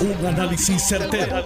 [0.00, 1.44] Un análisis certero,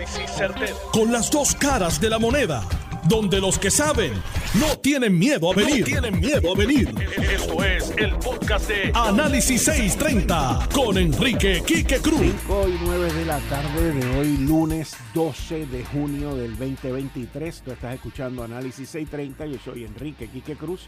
[0.93, 2.63] Con las dos caras de la moneda.
[3.09, 4.13] Donde los que saben
[4.61, 5.85] no tienen miedo a venir.
[5.85, 6.95] tienen miedo a venir.
[7.33, 12.21] Esto es el podcast de Análisis 630 con Enrique Quique Cruz.
[12.21, 17.63] 5 y 9 de la tarde de hoy, lunes 12 de junio del 2023.
[17.63, 19.47] Tú estás escuchando Análisis 630.
[19.47, 20.87] Yo soy Enrique Quique Cruz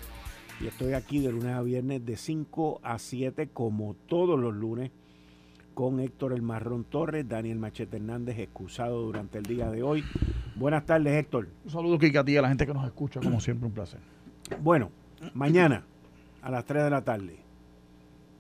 [0.61, 4.93] y estoy aquí de lunes a viernes de 5 a 7 como todos los lunes
[5.77, 10.03] con Héctor El Marrón Torres, Daniel Machete Hernández, excusado durante el día de hoy.
[10.55, 11.49] Buenas tardes, Héctor.
[11.67, 14.01] Un saludo, Kika, a ti a la gente que nos escucha, como siempre, un placer.
[14.63, 14.91] Bueno,
[15.35, 15.85] mañana
[16.41, 17.37] a las 3 de la tarde,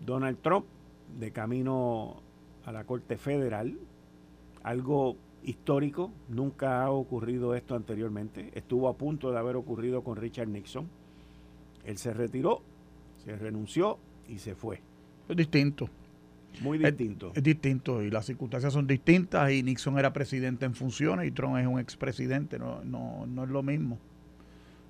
[0.00, 0.64] Donald Trump
[1.20, 2.22] de camino
[2.64, 3.78] a la Corte Federal,
[4.62, 10.48] algo histórico, nunca ha ocurrido esto anteriormente, estuvo a punto de haber ocurrido con Richard
[10.48, 10.88] Nixon.
[11.84, 12.62] Él se retiró,
[13.26, 14.80] se renunció y se fue.
[15.28, 15.90] Es distinto.
[16.60, 17.32] Muy distinto.
[17.34, 21.56] Es, distinto y las circunstancias son distintas y Nixon era presidente en funciones y Trump
[21.58, 23.98] es un expresidente, no, no, no es lo mismo.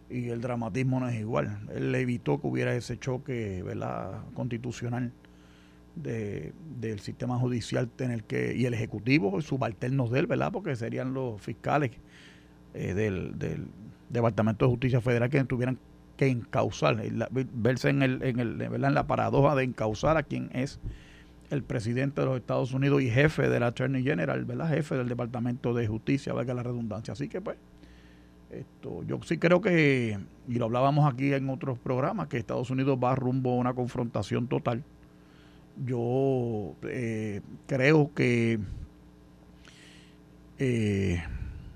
[0.08, 1.58] Y el dramatismo no es igual.
[1.74, 4.22] Él evitó que hubiera ese choque ¿verdad?
[4.34, 5.12] constitucional
[5.96, 10.52] de, del sistema judicial en el que, y el ejecutivo, subalternos de él, ¿verdad?
[10.52, 11.90] porque serían los fiscales
[12.74, 13.66] eh, del, del
[14.10, 15.78] Departamento de Justicia Federal que tuvieran
[16.16, 16.96] que encauzar,
[17.52, 18.88] verse en, el, en, el, ¿verdad?
[18.88, 20.80] en la paradoja de encauzar a quien es
[21.50, 24.68] el presidente de los Estados Unidos y jefe del Attorney General, ¿verdad?
[24.68, 27.12] Jefe del Departamento de Justicia, valga la redundancia.
[27.12, 27.56] Así que pues,
[28.50, 32.98] esto, yo sí creo que, y lo hablábamos aquí en otros programas, que Estados Unidos
[33.02, 34.82] va rumbo a una confrontación total.
[35.84, 38.58] Yo eh, creo que
[40.58, 41.22] eh,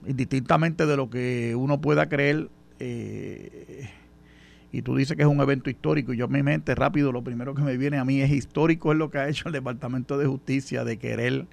[0.06, 2.48] indistintamente de lo que uno pueda creer,
[2.78, 3.90] eh,
[4.72, 7.22] y tú dices que es un evento histórico, y yo en mi mente rápido lo
[7.22, 10.16] primero que me viene a mí es histórico es lo que ha hecho el Departamento
[10.18, 11.46] de Justicia de querer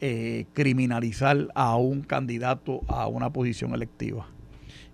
[0.00, 4.26] eh, criminalizar a un candidato a una posición electiva,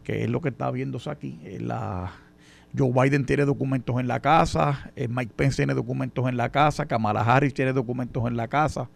[0.05, 1.39] que es lo que está viéndose aquí.
[1.61, 2.13] La,
[2.77, 6.87] Joe Biden tiene documentos en la casa, eh, Mike Pence tiene documentos en la casa,
[6.87, 8.91] Kamala Harris tiene documentos en la casa,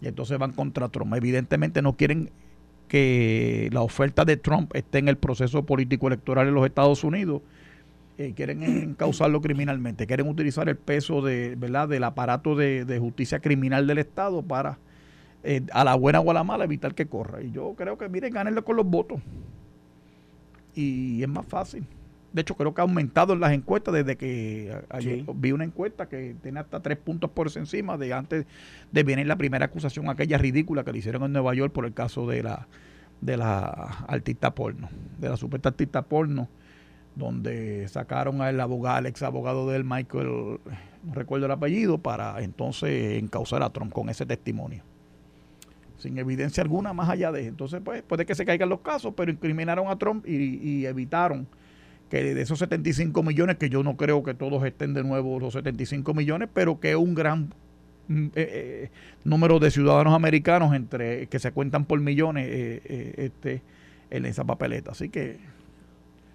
[0.00, 1.14] y entonces van contra Trump.
[1.14, 2.30] Evidentemente no quieren
[2.86, 7.42] que la oferta de Trump esté en el proceso político electoral en los Estados Unidos
[8.18, 11.88] eh, quieren encauzarlo criminalmente, quieren utilizar el peso de, ¿verdad?
[11.88, 14.76] del aparato de, justicia criminal del Estado para,
[15.44, 17.40] eh, a la buena o a la mala, evitar que corra.
[17.44, 19.20] Y yo creo que, miren, gánenle con los votos.
[20.74, 21.86] Y es más fácil.
[22.32, 26.08] De hecho, creo que ha aumentado en las encuestas desde que ayer vi una encuesta
[26.08, 28.46] que tiene hasta tres puntos por encima de antes
[28.90, 31.94] de venir la primera acusación, aquella ridícula que le hicieron en Nueva York por el
[31.94, 32.66] caso de la
[33.20, 36.48] de la artista porno, de la supuesta artista porno
[37.18, 40.60] donde sacaron al abogado, ex abogado del Michael,
[41.02, 44.82] no recuerdo el apellido, para entonces encauzar a Trump con ese testimonio.
[45.98, 49.32] Sin evidencia alguna más allá de Entonces, pues, puede que se caigan los casos, pero
[49.32, 51.48] incriminaron a Trump y, evitaron
[52.08, 55.52] que de esos 75 millones, que yo no creo que todos estén de nuevo los
[55.52, 57.52] 75 millones, pero que un gran
[58.06, 58.90] mm, eh, eh,
[59.24, 63.60] número de ciudadanos americanos entre que se cuentan por millones eh, este,
[64.08, 64.92] en esa papeleta.
[64.92, 65.38] Así que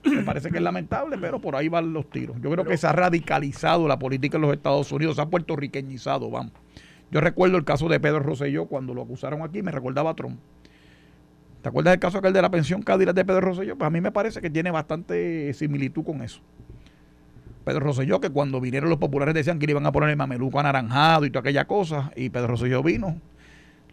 [0.04, 2.36] me parece que es lamentable, pero por ahí van los tiros.
[2.42, 6.30] Yo creo que se ha radicalizado la política en los Estados Unidos, se ha puertorriqueñizado,
[6.30, 6.54] vamos.
[7.12, 10.40] Yo recuerdo el caso de Pedro Rosselló cuando lo acusaron aquí, me recordaba a Trump.
[11.62, 13.78] ¿Te acuerdas del caso aquel de la pensión Cádiz de Pedro Rosselló?
[13.78, 16.42] Pues a mí me parece que tiene bastante similitud con eso.
[17.64, 20.60] Pedro Rosselló, que cuando vinieron los populares decían que le iban a poner el mameluco
[20.60, 23.22] anaranjado y toda aquella cosa, y Pedro Rosselló vino,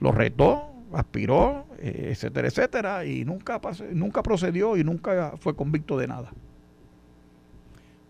[0.00, 3.60] lo retó, aspiró, eh, etcétera, etcétera, y nunca,
[3.92, 6.32] nunca procedió y nunca fue convicto de nada.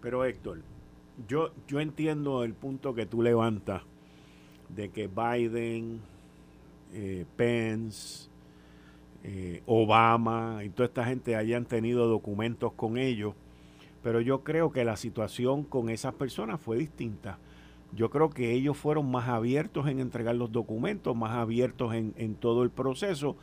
[0.00, 0.62] Pero Héctor,
[1.28, 3.82] yo, yo entiendo el punto que tú levantas
[4.68, 6.00] de que Biden,
[6.92, 8.28] eh, Pence,
[9.22, 13.34] eh, Obama y toda esta gente hayan tenido documentos con ellos,
[14.02, 17.38] pero yo creo que la situación con esas personas fue distinta
[17.94, 22.34] yo creo que ellos fueron más abiertos en entregar los documentos, más abiertos en, en
[22.34, 23.36] todo el proceso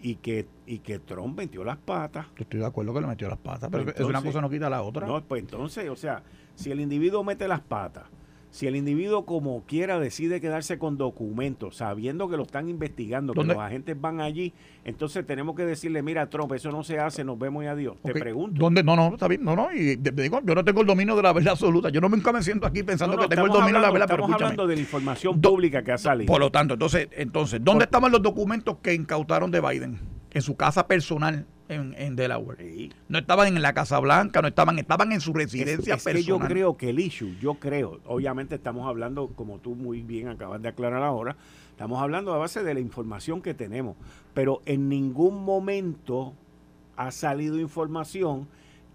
[0.00, 2.26] y que, y que Trump metió las patas.
[2.36, 4.82] estoy de acuerdo que le metió las patas, pero es una cosa no quita la
[4.82, 5.06] otra.
[5.06, 6.22] No, pues entonces, o sea,
[6.54, 8.04] si el individuo mete las patas
[8.52, 13.44] si el individuo como quiera decide quedarse con documentos, sabiendo que lo están investigando, que
[13.44, 14.52] los agentes van allí,
[14.84, 17.96] entonces tenemos que decirle, mira Trump, eso no se hace, nos vemos y adiós.
[18.02, 18.60] Te pregunto.
[18.60, 18.82] ¿Dónde?
[18.82, 21.32] No, no, está bien, no, no, y digo, yo no tengo el dominio de la
[21.32, 23.90] verdad absoluta, yo no nunca me siento aquí pensando que tengo el dominio de la
[23.90, 26.26] verdad, estamos hablando de la información pública que ha salido.
[26.30, 29.98] Por lo tanto, entonces, entonces ¿dónde estaban los documentos que incautaron de Biden?
[30.30, 32.90] En su casa personal en, Delaware.
[33.08, 36.38] No estaban en la Casa Blanca, no estaban, estaban en su residencia es, Que yo
[36.38, 40.68] creo que el issue, yo creo, obviamente estamos hablando, como tú muy bien acabas de
[40.68, 41.36] aclarar ahora,
[41.72, 43.96] Estamos hablando a base de la información que tenemos.
[44.34, 46.34] Pero en ningún momento
[46.96, 48.46] ha salido información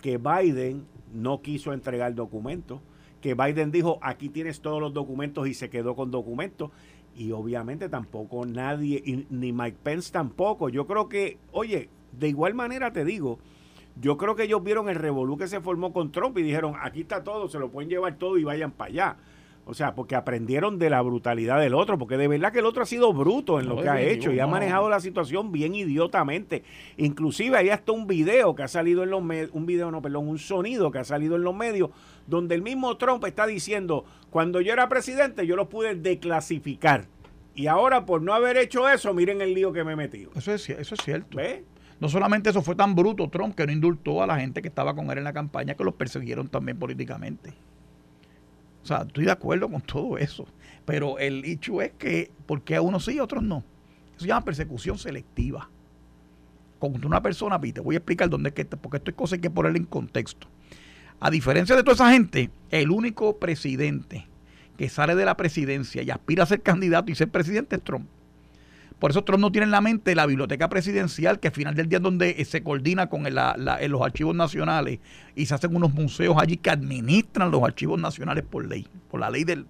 [0.02, 2.80] que Biden no quiso entregar documentos,
[3.20, 6.72] que Biden dijo, aquí tienes todos los documentos y se quedó con documentos.
[7.16, 10.70] Y obviamente tampoco nadie, ni Mike Pence tampoco.
[10.70, 13.40] Yo creo que, oye, de igual manera te digo,
[14.00, 17.02] yo creo que ellos vieron el revolú que se formó con Trump y dijeron, aquí
[17.02, 19.18] está todo, se lo pueden llevar todo y vayan para allá.
[19.70, 22.84] O sea, porque aprendieron de la brutalidad del otro, porque de verdad que el otro
[22.84, 26.64] ha sido bruto en lo que ha hecho y ha manejado la situación bien idiotamente.
[26.96, 30.30] Inclusive hay hasta un video que ha salido en los medios, un video, no, perdón,
[30.30, 31.90] un sonido que ha salido en los medios,
[32.28, 37.08] donde el mismo Trump está diciendo, cuando yo era presidente yo lo pude declasificar.
[37.54, 40.32] Y ahora por no haber hecho eso, miren el lío que me he metido.
[40.36, 41.40] Eso es, eso es cierto.
[42.00, 44.96] No solamente eso fue tan bruto Trump que no indultó a la gente que estaba
[44.96, 47.54] con él en la campaña, que los persiguieron también políticamente.
[48.84, 50.46] O sea, estoy de acuerdo con todo eso.
[50.86, 53.64] Pero el hecho es que, ¿por qué a unos sí y a otros no?
[54.12, 55.70] Eso se llama persecución selectiva.
[56.80, 59.42] Contra una persona, te voy a explicar dónde es que, porque esto es cosa hay
[59.42, 60.48] que ponerle en contexto.
[61.20, 64.28] A diferencia de toda esa gente, el único presidente
[64.78, 68.08] que sale de la presidencia y aspira a ser candidato y ser presidente es Trump.
[69.00, 71.88] Por eso Trump no tiene en la mente la biblioteca presidencial, que al final del
[71.88, 75.00] día es donde eh, se coordina con los archivos nacionales
[75.36, 79.30] y se hacen unos museos allí que administran los archivos nacionales por ley, por la
[79.30, 79.68] ley del,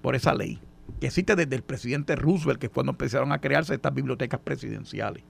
[0.00, 0.58] por esa ley,
[0.98, 5.22] que existe desde el presidente Roosevelt, que es cuando empezaron a crearse estas bibliotecas presidenciales.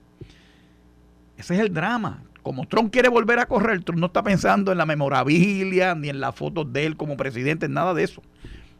[1.37, 2.23] Ese es el drama.
[2.43, 6.21] Como Trump quiere volver a correr, Trump no está pensando en la memorabilia, ni en
[6.21, 8.21] las fotos de él como presidente, nada de eso.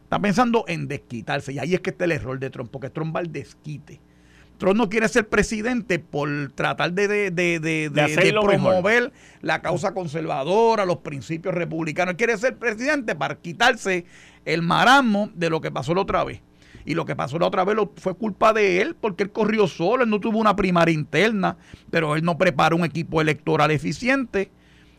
[0.04, 1.52] Está pensando en desquitarse.
[1.52, 4.00] Y ahí es que está el error de Trump, porque Trump va al desquite.
[4.62, 7.32] Trump no quiere ser presidente por tratar de,
[8.40, 12.14] promover la causa conservadora, los principios republicanos.
[12.14, 14.04] quiere ser presidente para quitarse
[14.44, 16.42] el marasmo de lo que pasó la otra vez.
[16.84, 20.04] Y lo que pasó la otra vez fue culpa de él, porque él corrió solo,
[20.04, 21.56] él no tuvo una primaria interna,
[21.90, 24.52] pero él no preparó un equipo electoral eficiente.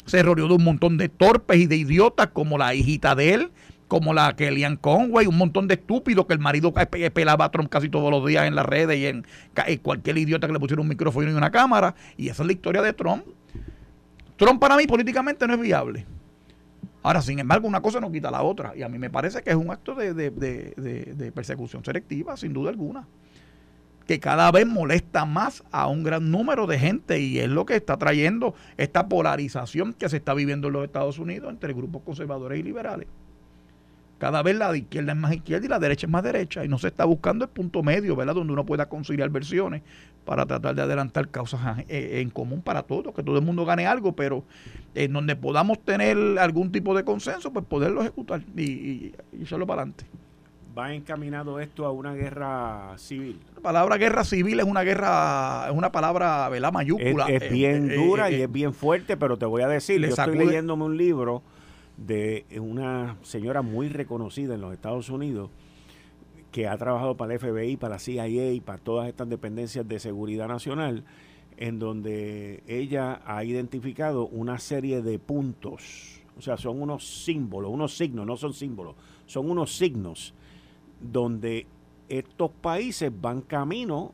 [0.05, 3.51] Se rodeó de un montón de torpes y de idiotas como la hijita de él,
[3.87, 6.73] como la Kellyanne Conway, un montón de estúpidos que el marido
[7.13, 9.25] pelaba a Trump casi todos los días en las redes y en,
[9.81, 11.95] cualquier idiota que le pusiera un micrófono y una cámara.
[12.17, 13.25] Y esa es la historia de Trump.
[14.37, 16.05] Trump para mí políticamente no es viable.
[17.03, 18.73] Ahora, sin embargo, una cosa no quita la otra.
[18.75, 22.69] Y a mí me parece que es un acto de, de persecución selectiva, sin duda
[22.69, 23.07] alguna
[24.07, 27.75] que cada vez molesta más a un gran número de gente y es lo que
[27.75, 32.59] está trayendo esta polarización que se está viviendo en los Estados Unidos entre grupos conservadores
[32.59, 33.07] y liberales.
[34.17, 36.63] Cada vez la izquierda es más izquierda y la derecha es más derecha.
[36.63, 38.35] Y no se está buscando el punto medio, ¿verdad?
[38.35, 39.81] Donde uno pueda conciliar versiones
[40.23, 43.85] para tratar de adelantar causas eh, en común para todos, que todo el mundo gane
[43.85, 44.43] algo, pero
[44.95, 49.81] en donde podamos tener algún tipo de consenso, pues poderlo ejecutar y, y, echarlo para
[49.81, 50.05] adelante.
[50.75, 53.39] ¿Va encaminado esto a una guerra civil?
[53.55, 56.71] La palabra guerra civil es una guerra, es una palabra, ¿verdad?
[56.71, 57.27] Mayúscula.
[57.27, 60.07] Es, bien eh, dura y eh, es bien fuerte, pero te voy a decir, yo
[60.07, 61.43] estoy leyéndome un libro
[61.97, 65.49] de una señora muy reconocida en los Estados Unidos
[66.53, 69.99] que ha trabajado para el FBI, para la CIA y para todas estas dependencias de
[69.99, 71.03] seguridad nacional,
[71.57, 77.97] en donde ella ha identificado una serie de puntos, o sea, son unos símbolos, unos
[77.97, 78.95] signos, no son símbolos,
[79.25, 80.35] son unos signos
[81.01, 81.65] donde
[82.07, 84.13] estos países van camino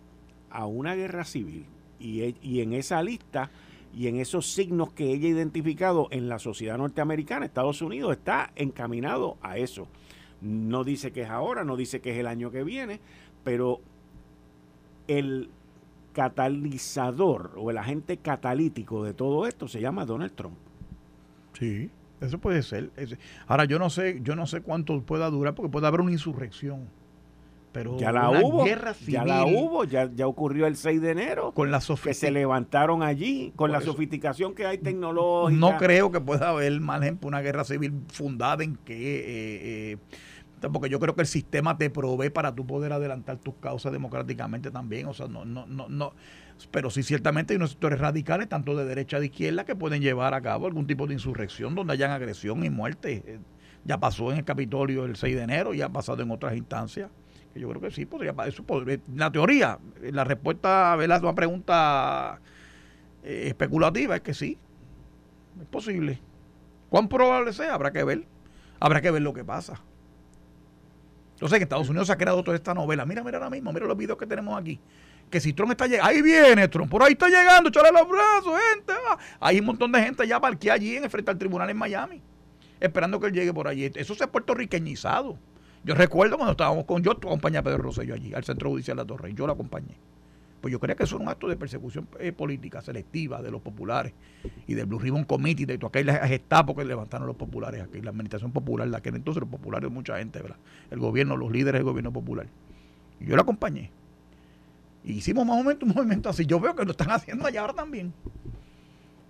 [0.49, 1.65] a una guerra civil.
[1.99, 3.51] Y, e, y en esa lista
[3.93, 8.51] y en esos signos que ella ha identificado en la sociedad norteamericana, Estados Unidos está
[8.55, 9.87] encaminado a eso.
[10.41, 12.99] No dice que es ahora, no dice que es el año que viene,
[13.43, 13.81] pero
[15.07, 15.49] el
[16.13, 20.57] catalizador o el agente catalítico de todo esto se llama Donald Trump.
[21.53, 21.89] Sí,
[22.21, 22.91] eso puede ser.
[23.47, 26.87] Ahora yo no sé, yo no sé cuánto pueda durar porque puede haber una insurrección
[27.71, 31.69] pero ya la hubo, ya la hubo, ya, ya ocurrió el 6 de enero, con
[31.69, 35.59] la que se levantaron allí, con la sofisticación que hay tecnológica.
[35.59, 39.97] No creo que pueda haber margen para una guerra civil fundada en que, eh, eh,
[40.71, 44.71] porque yo creo que el sistema te provee para tú poder adelantar tus causas democráticamente
[44.71, 46.13] también, o sea, no, no, no, no,
[46.71, 50.01] pero sí ciertamente hay unos sectores radicales, tanto de derecha como de izquierda, que pueden
[50.01, 53.39] llevar a cabo algún tipo de insurrección donde hayan agresión y muerte.
[53.85, 57.09] Ya pasó en el Capitolio el 6 de enero, ya ha pasado en otras instancias
[57.53, 62.39] que yo creo que sí podría, eso podría, la teoría, la respuesta a una pregunta
[63.23, 64.57] eh, especulativa es que sí,
[65.59, 66.19] es posible.
[66.89, 67.73] ¿Cuán probable sea?
[67.73, 68.25] Habrá que ver,
[68.79, 69.81] habrá que ver lo que pasa.
[71.39, 73.05] Yo sé que Estados Unidos se ha creado toda esta novela.
[73.05, 74.79] Mira, mira ahora mismo, mira los videos que tenemos aquí.
[75.29, 78.59] Que si Trump está llegando, ahí viene Trump, por ahí está llegando, échale los brazos,
[78.73, 78.93] gente.
[79.39, 82.21] Hay un montón de gente ya parqueada allí en frente al tribunal en Miami,
[82.79, 83.91] esperando que él llegue por allí.
[83.95, 85.37] Eso se ha puertorriqueñizado
[85.83, 89.03] Yo recuerdo cuando estábamos con yo, acompañé a Pedro Rosselló allí, al Centro Judicial de
[89.03, 89.95] la Torre, yo lo acompañé.
[90.61, 93.61] Pues yo creía que eso era un acto de persecución eh, política selectiva de los
[93.61, 94.13] populares
[94.67, 98.09] y del Blue Ribbon Committee, de todo aquel gestapo que levantaron los populares aquí, la
[98.09, 100.57] administración popular, la que entonces los populares, mucha gente, ¿verdad?
[100.91, 102.47] El gobierno, los líderes del gobierno popular.
[103.21, 103.89] Y yo lo acompañé.
[105.05, 106.45] Y hicimos más o menos un movimiento así.
[106.45, 108.13] Yo veo que lo están haciendo allá ahora también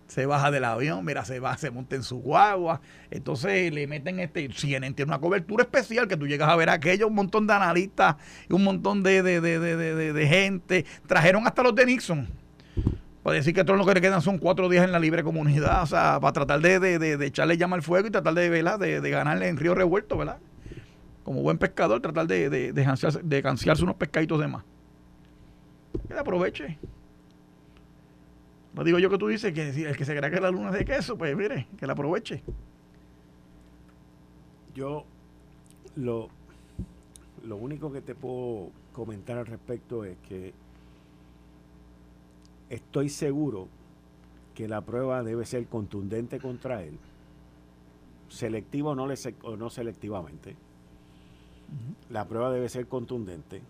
[0.10, 4.20] se baja del avión, mira, se va, se monta en su guagua, entonces le meten
[4.20, 7.54] este, CNN tiene una cobertura especial que tú llegas a ver aquello, un montón de
[7.54, 8.16] analistas
[8.50, 12.28] un montón de, de, de, de gente, trajeron hasta los de Nixon,
[13.24, 15.84] para decir que todo lo que le quedan son cuatro días en la libre comunidad,
[15.84, 18.80] o sea, para tratar de, echarle llama al fuego y tratar de, ¿verdad?
[18.80, 20.40] de, ganarle en Río Revuelto, ¿verdad?
[21.24, 24.64] Como buen pescador, tratar de, de, de, canciarse unos pescaditos de más.
[26.08, 26.80] Que aproveche.
[28.74, 30.76] No digo yo que tú dices que el que se crea que la luna es
[30.76, 32.44] de queso, pues mire, que la aproveche.
[34.76, 35.06] Yo
[35.96, 36.30] lo,
[37.46, 40.54] lo único que te puedo comentar al respecto es que
[42.70, 43.68] estoy seguro
[44.54, 47.00] que la prueba debe ser contundente contra él,
[48.28, 49.08] selectivo o no,
[49.44, 50.56] o no selectivamente.
[52.10, 53.62] La prueba debe ser contundente.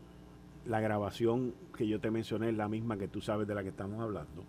[0.65, 3.69] La grabación que yo te mencioné es la misma que tú sabes de la que
[3.69, 4.43] estamos hablando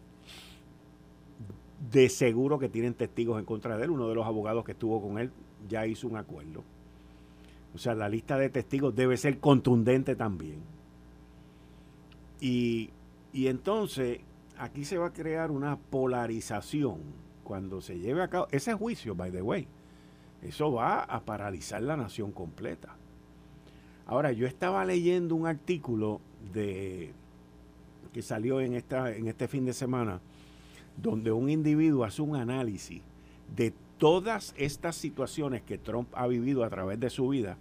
[1.81, 3.91] de seguro que tienen testigos en contra de él.
[3.91, 5.31] Uno de los abogados que estuvo con él
[5.69, 6.63] ya hizo un acuerdo.
[7.75, 10.59] O sea, la lista de testigos debe ser contundente también.
[12.41, 12.91] Y,
[13.33, 14.21] y entonces
[14.59, 16.99] aquí se va a crear una polarización
[17.45, 19.67] cuando se lleve a cabo ese juicio, by the way.
[20.43, 22.97] Eso va a paralizar la nación completa.
[24.07, 26.21] Ahora, yo estaba leyendo un artículo
[26.53, 27.13] de
[28.13, 30.21] que salió en esta en este fin de semana
[31.03, 33.03] donde un individuo hace un análisis
[33.57, 37.59] de todas estas situaciones que Trump ha vivido a través de su vida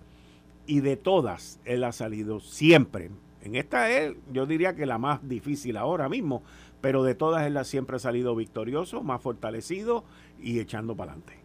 [0.66, 3.10] y de todas él ha salido siempre.
[3.42, 6.44] En esta es, yo diría que la más difícil ahora mismo,
[6.82, 10.04] pero de todas él siempre ha salido victorioso, más fortalecido
[10.42, 11.40] y echando para adelante.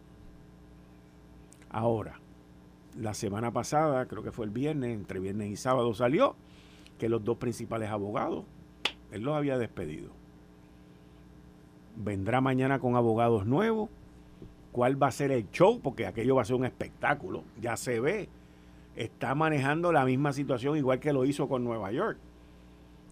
[1.69, 2.19] Ahora,
[2.97, 6.35] la semana pasada, creo que fue el viernes, entre viernes y sábado salió
[6.97, 8.45] que los dos principales abogados,
[9.11, 10.24] él los había despedido
[11.95, 13.89] vendrá mañana con abogados nuevos,
[14.71, 17.99] cuál va a ser el show, porque aquello va a ser un espectáculo, ya se
[17.99, 18.29] ve,
[18.95, 22.17] está manejando la misma situación igual que lo hizo con Nueva York.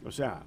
[0.06, 0.44] O sea...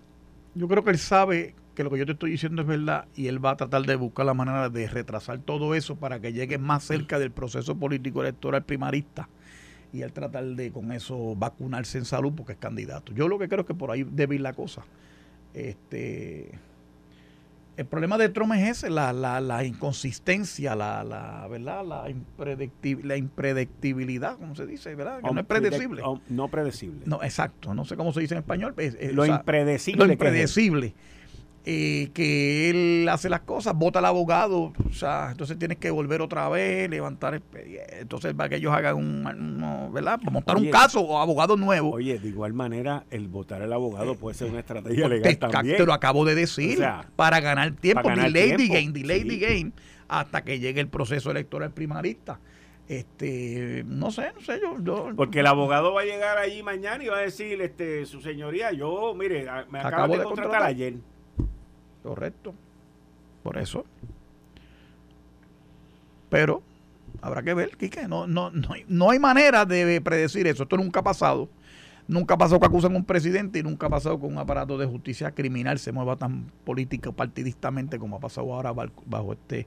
[0.55, 3.29] Yo creo que él sabe que lo que yo te estoy diciendo es verdad y
[3.29, 6.59] él va a tratar de buscar la manera de retrasar todo eso para que llegue
[6.59, 9.29] más cerca del proceso político electoral primarista
[9.93, 13.13] y él tratar de con eso vacunarse en salud porque es candidato.
[13.13, 14.85] Yo lo que creo es que por ahí debe ir la cosa.
[15.55, 16.51] Este
[17.77, 21.85] el problema de Trump es ese, la, la, la inconsistencia, la, la, ¿verdad?
[21.85, 22.05] La,
[23.03, 25.21] la impredictibilidad, como se dice, ¿verdad?
[25.23, 26.03] Que no es predecible.
[26.29, 27.03] No predecible.
[27.05, 28.75] No, exacto, no sé cómo se dice en español.
[29.13, 30.07] lo impredecible.
[30.07, 30.95] Lo impredecible.
[31.69, 36.23] Eh, que él hace las cosas, vota al abogado, o sea, entonces tienes que volver
[36.23, 37.43] otra vez, levantar
[37.99, 40.17] entonces para que ellos hagan un, ¿verdad?
[40.21, 41.91] Para montar un caso o abogado nuevo.
[41.91, 45.77] Oye, de igual manera, el votar al abogado puede ser una estrategia legal también.
[45.77, 46.79] Te lo acabo de decir,
[47.17, 49.73] para ganar tiempo, delay the game, delay the game,
[50.07, 52.39] hasta que llegue el proceso electoral primarista.
[52.87, 57.09] Este, no sé, no sé, yo, Porque el abogado va a llegar allí mañana y
[57.09, 60.95] va a decir, este, su señoría, yo, mire, me acabo, de, contratar ayer.
[62.07, 62.55] Correcto.
[63.43, 63.85] Por eso.
[66.31, 66.63] Pero
[67.21, 68.07] habrá que ver, Quique.
[68.07, 70.63] No, no, no, no hay manera de predecir eso.
[70.63, 71.49] Esto nunca ha pasado.
[72.07, 74.79] Nunca ha pasado que acusan a un presidente y nunca ha pasado que un aparato
[74.79, 79.67] de justicia criminal se mueva tan político partidistamente como ha pasado ahora bajo este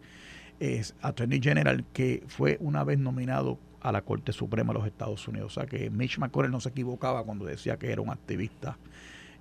[1.01, 5.57] Attorney General que fue una vez nominado a la Corte Suprema de los Estados Unidos.
[5.57, 8.77] O sea que Mitch McConnell no se equivocaba cuando decía que era un activista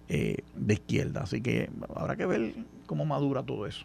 [0.08, 1.22] eh, de izquierda.
[1.22, 2.54] Así que habrá que ver
[2.86, 3.84] cómo madura todo eso.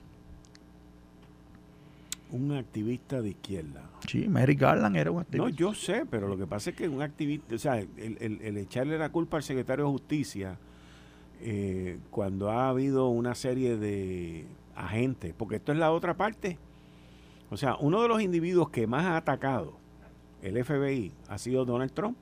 [2.31, 3.83] Un activista de izquierda.
[4.07, 5.49] Sí, Mary Garland era un activista.
[5.49, 8.97] No, yo sé, pero lo que pasa es que un activista, o sea, el, echarle
[8.97, 10.57] la culpa al secretario de Justicia
[11.41, 16.57] eh, cuando ha habido una serie de agentes, porque esto es la otra parte.
[17.51, 19.73] O sea, uno de los individuos que más ha atacado
[20.41, 22.17] el FBI ha sido Donald Trump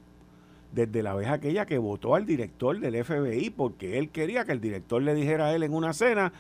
[0.72, 4.62] desde la vez aquella que votó al director del FBI porque él quería que el
[4.62, 6.32] director le dijera a él en una cena,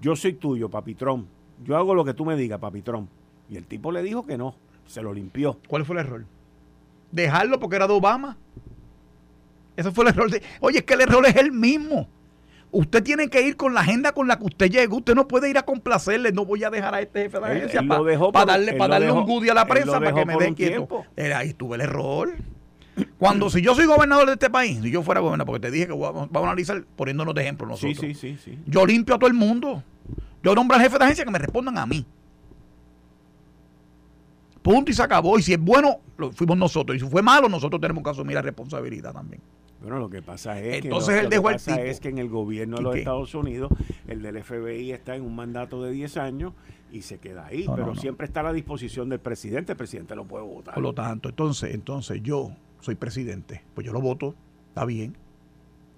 [0.00, 1.26] yo soy tuyo, papitrón,
[1.64, 3.08] yo hago lo que tú me digas, papitrón.
[3.48, 5.58] Y el tipo le dijo que no, se lo limpió.
[5.68, 6.24] ¿Cuál fue el error?
[7.12, 8.36] Dejarlo porque era de Obama.
[9.76, 10.30] Ese fue el error.
[10.30, 12.08] De, oye, es que el error es el mismo.
[12.72, 14.96] Usted tiene que ir con la agenda con la que usted llegó.
[14.96, 16.32] Usted no puede ir a complacerle.
[16.32, 17.82] No voy a dejar a este jefe de la agencia
[18.32, 21.04] para darle, darle un goodie a la prensa para que me dé quieto.
[21.14, 22.34] Era, ahí estuvo el error.
[23.18, 25.86] Cuando si yo soy gobernador de este país, si yo fuera gobernador, porque te dije
[25.86, 27.98] que vamos, a analizar poniéndonos de ejemplo nosotros.
[27.98, 29.82] Sí, sí, sí, Yo limpio a todo el mundo.
[30.42, 32.06] Yo nombro al jefe de agencia que me respondan a mí.
[34.62, 35.38] Punto y se acabó.
[35.38, 36.96] Y si es bueno, lo fuimos nosotros.
[36.96, 39.40] Y si fue malo, nosotros tenemos que asumir la responsabilidad también.
[39.80, 41.78] Bueno, lo que pasa es Entonces que, él dejó el tipo.
[41.78, 43.70] es que en el gobierno de los Estados Unidos,
[44.08, 46.54] el del FBI está en un mandato de 10 años
[46.90, 50.24] y se queda ahí, pero siempre está a la disposición del presidente, el presidente lo
[50.24, 50.74] puede votar.
[50.74, 54.34] Por lo tanto, entonces, entonces yo soy presidente, pues yo lo voto,
[54.68, 55.16] está bien.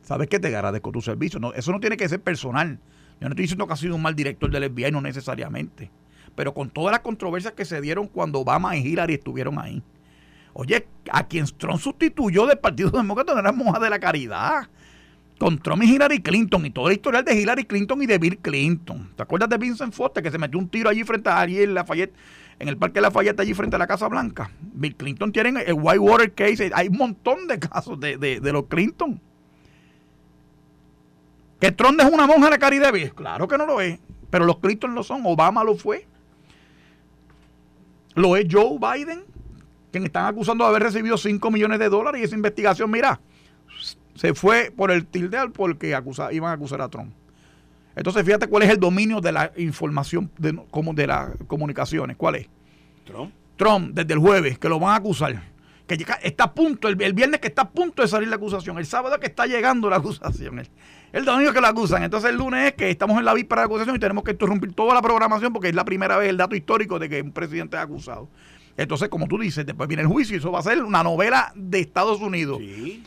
[0.02, 1.38] ¿Sabes qué te agradezco tu servicio?
[1.38, 2.78] No, eso no tiene que ser personal.
[3.20, 5.90] Yo no estoy diciendo que ha sido un mal director del FBI, no necesariamente
[6.38, 9.82] pero con todas las controversias que se dieron cuando Obama y Hillary estuvieron ahí.
[10.52, 14.68] Oye, a quien Trump sustituyó del Partido Demócrata no era monja de la caridad.
[15.36, 18.38] Con Trump y Hillary Clinton y todo el historial de Hillary Clinton y de Bill
[18.38, 19.10] Clinton.
[19.16, 22.14] ¿Te acuerdas de Vincent Foster que se metió un tiro allí frente a Ariel Lafayette,
[22.58, 24.50] en el Parque Lafayette, allí frente a la Casa Blanca?
[24.60, 26.70] Bill Clinton tiene el Whitewater Case.
[26.74, 29.20] Hay un montón de casos de, de los Clinton.
[31.60, 32.92] ¿Que Trump es una monja de caridad?
[33.14, 33.98] Claro que no lo es.
[34.30, 35.22] Pero los Clinton lo son.
[35.24, 36.06] Obama lo fue.
[38.14, 39.24] Lo es Joe Biden,
[39.92, 43.20] quien están acusando de haber recibido 5 millones de dólares y esa investigación, mira,
[44.14, 45.96] se fue por el tilde porque
[46.32, 47.12] iban a acusar a Trump.
[47.96, 52.16] Entonces, fíjate cuál es el dominio de la información, de, como de las comunicaciones.
[52.16, 52.48] ¿Cuál es?
[53.04, 53.32] Trump.
[53.56, 55.42] Trump, desde el jueves, que lo van a acusar.
[55.86, 58.86] Que está a punto, el, viernes que está a punto de salir la acusación, el
[58.86, 60.62] sábado que está llegando la acusación.
[61.12, 62.02] El domingo que lo acusan.
[62.02, 64.72] Entonces el lunes es que estamos en la víspera de acusación y tenemos que interrumpir
[64.74, 67.76] toda la programación porque es la primera vez el dato histórico de que un presidente
[67.76, 68.28] es acusado.
[68.76, 71.52] Entonces, como tú dices, después viene el juicio y eso va a ser una novela
[71.56, 72.58] de Estados Unidos.
[72.58, 73.02] Sí.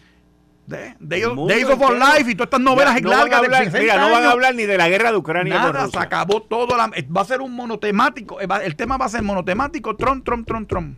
[0.67, 4.31] De, Days of Our Life y todas estas novelas largas de mira, no van a
[4.31, 5.55] hablar ni de la guerra de Ucrania.
[5.55, 6.77] Nada, se acabó todo.
[6.77, 8.39] va a ser un monotemático.
[8.39, 9.95] El tema va a ser monotemático.
[9.95, 10.97] Trump, Trump, Trump, Trump.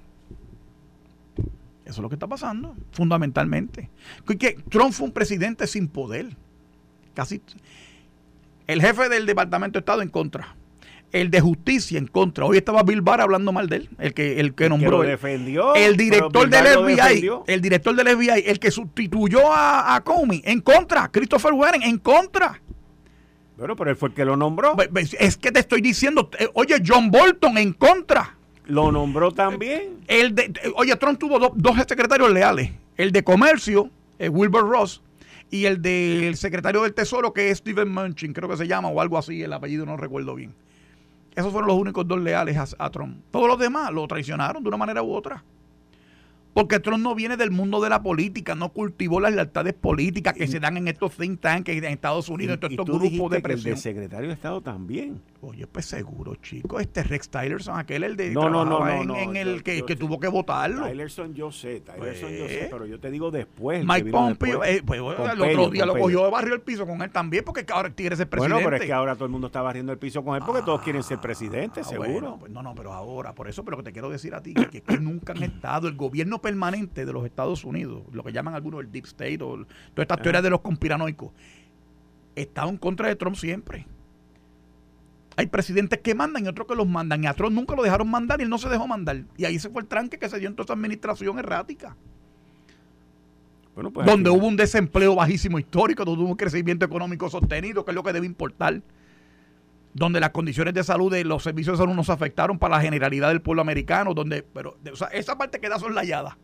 [1.85, 3.89] Eso es lo que está pasando, fundamentalmente.
[4.25, 6.35] Que Trump fue un presidente sin poder
[7.13, 7.41] casi
[8.67, 10.55] el jefe del Departamento de Estado en contra.
[11.13, 12.43] El de justicia en contra.
[12.43, 15.03] Hoy estaba Bill Barr hablando mal de él, el que, el que nombró.
[15.03, 15.75] defendió.
[15.75, 20.59] El director del FBI, el director del FBI, el que sustituyó a, a Comey, en
[20.59, 21.09] contra.
[21.09, 22.59] Christopher Warren, en contra.
[23.57, 24.75] Bueno, pero él fue el que lo nombró.
[25.19, 28.35] Es que te estoy diciendo, eh, oye, John Bolton en contra.
[28.65, 29.99] Lo nombró también.
[30.07, 32.71] El de, oye, Trump tuvo dos secretarios leales.
[32.97, 35.01] El de comercio, eh, Wilbur Ross,
[35.51, 38.99] y el del secretario del Tesoro, que es Steven Munchin, creo que se llama, o
[38.99, 40.55] algo así, el apellido no recuerdo bien.
[41.35, 43.23] Esos fueron los únicos dos leales a, a Trump.
[43.31, 45.43] Todos los demás lo traicionaron de una manera u otra.
[46.53, 50.45] Porque Trump no viene del mundo de la política, no cultivó las lealtades políticas que
[50.47, 53.73] se dan en estos think tanks en Estados Unidos, en estos grupos de presión.
[53.73, 55.19] el secretario de Estado también.
[55.45, 56.79] Oye, pues seguro, chico.
[56.79, 60.87] Este Rex Tillerson, aquel el de no, no, no, en, el que, tuvo que votarlo.
[60.87, 63.85] Tillerson yo sé, Tillerson yo sé, pues, pero yo te digo después.
[63.85, 67.11] Mike Pompeo, eh, pues, el otro día lo cogió de barrio el piso con él
[67.11, 68.53] también, porque ahora quiere ser presidente.
[68.53, 70.61] Bueno, pero es que ahora todo el mundo está barriendo el piso con él porque
[70.61, 72.37] todos quieren ser presidente, ah, seguro.
[72.39, 74.53] pues no, no, pero ahora, por eso, pero lo que te quiero decir a ti,
[74.53, 78.55] que, que nunca han estado, el gobierno permanente de los Estados Unidos, lo que llaman
[78.55, 81.33] algunos el Deep State o todas estas teorías de los conspiranoicos,
[82.33, 83.87] estado en contra de Trump siempre.
[85.35, 87.23] Hay presidentes que mandan y otros que los mandan.
[87.23, 89.23] Y a Trump nunca lo dejaron mandar y él no se dejó mandar.
[89.37, 91.95] Y ahí se fue el tranque que se dio en toda esa administración errática.
[93.75, 97.91] Bueno, pues donde hubo un desempleo bajísimo histórico, donde hubo un crecimiento económico sostenido, que
[97.91, 98.81] es lo que debe importar.
[99.95, 103.29] Donde las condiciones de salud de los servicios de salud nos afectaron para la generalidad
[103.29, 104.13] del pueblo americano.
[104.13, 104.77] Donde, pero
[105.11, 106.37] esa parte queda soslayada.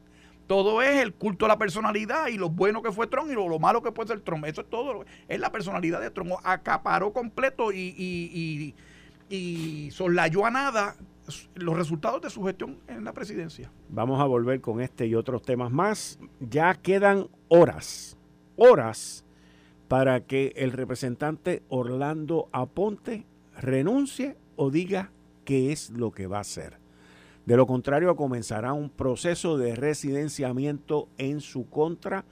[0.50, 3.60] Todo es el culto a la personalidad y lo bueno que fue Trump y lo,
[3.60, 4.46] malo que puede ser Trump.
[4.46, 5.06] Eso es todo.
[5.28, 6.32] Es la personalidad de Trump.
[6.44, 8.74] Acaparó completo y, y,
[9.30, 10.96] y, soslayó a nada
[11.54, 13.72] los resultados de su gestión en la presidencia.
[13.90, 16.18] Vamos a volver con este y otros temas más.
[16.40, 18.18] Ya quedan horas,
[18.56, 19.24] horas
[19.88, 25.12] para que el representante Orlando Aponte renuncie o diga
[25.46, 26.80] qué es lo que va a hacer.
[27.50, 32.24] De lo contrario, comenzará un proceso de residenciamiento en su contra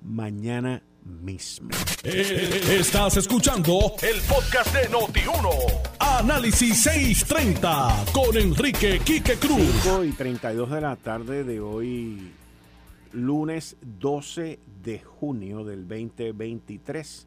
[0.00, 1.68] mañana mismo.
[2.02, 5.50] Eh, estás escuchando el podcast de Noti1.
[5.98, 9.68] Análisis 630 con Enrique Quique Cruz.
[9.82, 12.32] 5 y 32 de la tarde de hoy,
[13.12, 17.26] lunes 12 de junio del 2023.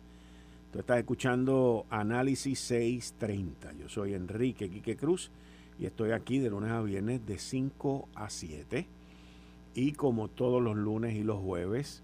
[0.71, 3.73] Tú estás escuchando Análisis 630.
[3.73, 5.29] Yo soy Enrique Quique Cruz
[5.79, 8.87] y estoy aquí de lunes a viernes de 5 a 7
[9.75, 12.01] y como todos los lunes y los jueves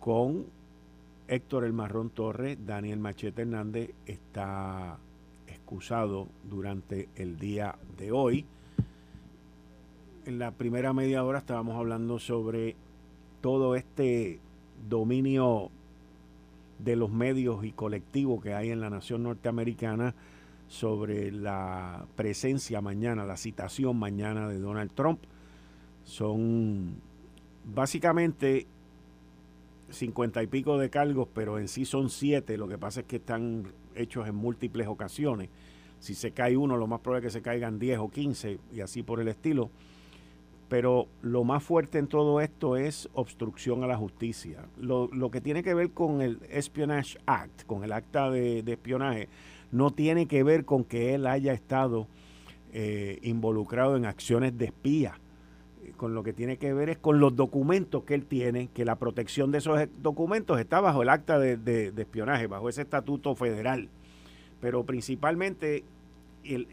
[0.00, 0.46] con
[1.28, 4.98] Héctor El Marrón Torres, Daniel Machete Hernández está
[5.46, 8.44] excusado durante el día de hoy.
[10.24, 12.76] En la primera media hora estábamos hablando sobre
[13.40, 14.38] todo este
[14.88, 15.70] dominio
[16.78, 20.14] de los medios y colectivos que hay en la nación norteamericana
[20.68, 25.20] sobre la presencia mañana, la citación mañana de Donald Trump.
[26.04, 26.96] Son
[27.64, 28.66] básicamente
[29.90, 32.56] cincuenta y pico de cargos, pero en sí son siete.
[32.56, 35.48] Lo que pasa es que están hechos en múltiples ocasiones.
[35.98, 38.80] Si se cae uno, lo más probable es que se caigan diez o quince y
[38.80, 39.70] así por el estilo.
[40.68, 44.66] Pero lo más fuerte en todo esto es obstrucción a la justicia.
[44.78, 49.28] Lo, que tiene que ver con el Espionage Act, con el acta de, espionaje,
[49.72, 52.06] no tiene que ver con que él haya estado
[52.72, 55.18] eh, involucrado en acciones de espía.
[55.96, 58.96] Con lo que tiene que ver es con los documentos que él tiene, que la
[58.96, 63.88] protección de esos documentos está bajo el acta de, espionaje, bajo ese estatuto federal.
[64.60, 65.84] Pero principalmente
[66.44, 66.66] el,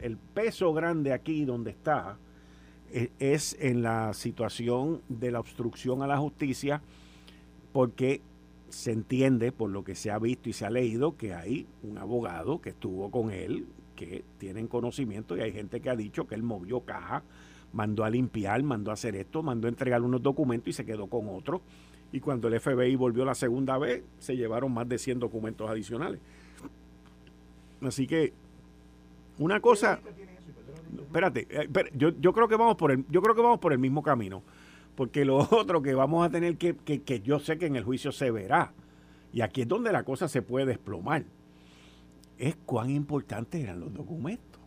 [0.00, 2.18] el peso grande aquí donde está,
[2.92, 6.82] e, es en la situación de la obstrucción a la justicia,
[7.72, 8.20] porque
[8.70, 11.98] se entiende, por lo que se ha visto y se ha leído, que hay un
[11.98, 16.34] abogado que estuvo con él, que tienen conocimiento, y hay gente que ha dicho que
[16.34, 17.22] él movió caja,
[17.72, 21.06] mandó a limpiar, mandó a hacer esto, mandó a entregar unos documentos y se quedó
[21.06, 21.60] con otros.
[22.12, 26.20] Y cuando el FBI volvió la segunda vez, se llevaron más de 100 documentos adicionales.
[27.82, 28.32] Así que,
[29.38, 30.00] una cosa
[30.98, 33.78] espérate, eh, yo, yo, creo que vamos por el, yo creo que vamos por el
[33.78, 34.42] mismo camino.
[35.00, 37.84] Porque lo otro que vamos a tener que, que, que yo sé que en el
[37.84, 38.74] juicio se verá,
[39.32, 41.24] y aquí es donde la cosa se puede desplomar,
[42.36, 44.60] es cuán importantes eran los documentos.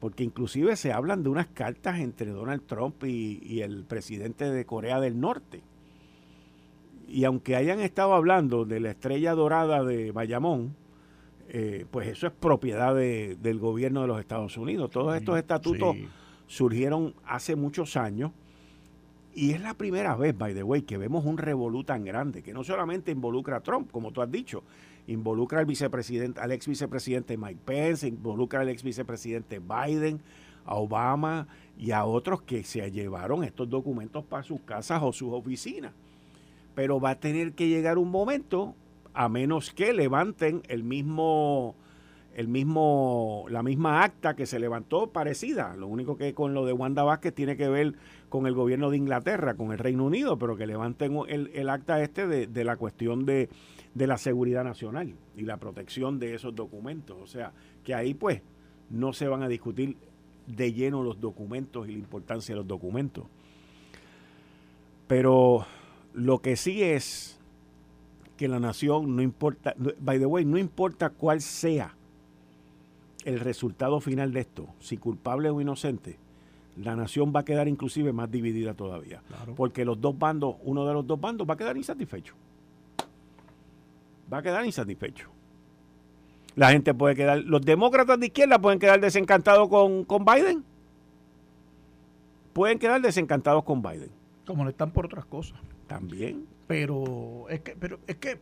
[0.00, 4.66] Porque inclusive se hablan de unas cartas entre Donald Trump y, y el presidente de
[4.66, 5.62] Corea del Norte.
[7.08, 10.76] Y aunque hayan estado hablando de la estrella dorada de Bayamón,
[11.48, 14.90] eh, pues eso es propiedad del gobierno de los Estados Unidos.
[14.90, 15.96] Todos estos estatutos
[16.48, 18.32] surgieron hace muchos años
[19.34, 22.54] y es la primera vez, by the way, que vemos un revolú tan grande, que
[22.54, 24.62] no solamente involucra a Trump, como tú has dicho,
[25.06, 30.20] involucra al vicepresidente, al ex vicepresidente Mike Pence, involucra al ex vicepresidente Biden,
[30.64, 31.46] a Obama
[31.78, 35.92] y a otros que se llevaron estos documentos para sus casas o sus oficinas.
[36.74, 38.74] Pero va a tener que llegar un momento
[39.12, 41.76] a menos que levanten el mismo,
[42.34, 45.76] el mismo, la misma acta que se levantó parecida.
[45.76, 47.94] Lo único que con lo de Wanda Vázquez tiene que ver
[48.34, 52.26] con el gobierno de Inglaterra, con el Reino Unido, pero que levanten el, acta este
[52.26, 53.48] de, la cuestión de,
[53.94, 57.16] de la seguridad nacional y la protección de esos documentos.
[57.22, 57.52] O sea,
[57.84, 58.42] que ahí pues
[58.90, 59.96] no se van a discutir
[60.48, 63.24] de lleno los documentos y la importancia de los documentos.
[65.06, 65.64] Pero
[66.12, 67.38] lo que sí es
[68.36, 71.94] que la nación, no importa, by the way, no importa cuál sea
[73.24, 76.18] el resultado final de esto, si culpable o inocente,
[76.76, 79.22] la nación va a quedar inclusive más dividida todavía.
[79.56, 82.34] Porque los dos bandos, uno de los dos bandos va a quedar insatisfecho.
[84.32, 85.28] Va a quedar insatisfecho.
[86.56, 90.64] La gente puede quedar, los demócratas de izquierda pueden quedar desencantados con, con Biden.
[92.52, 94.10] Pueden quedar desencantados con Biden.
[94.46, 95.58] Como no están por otras cosas.
[95.86, 96.46] También.
[96.66, 98.38] Pero es que, pero es que,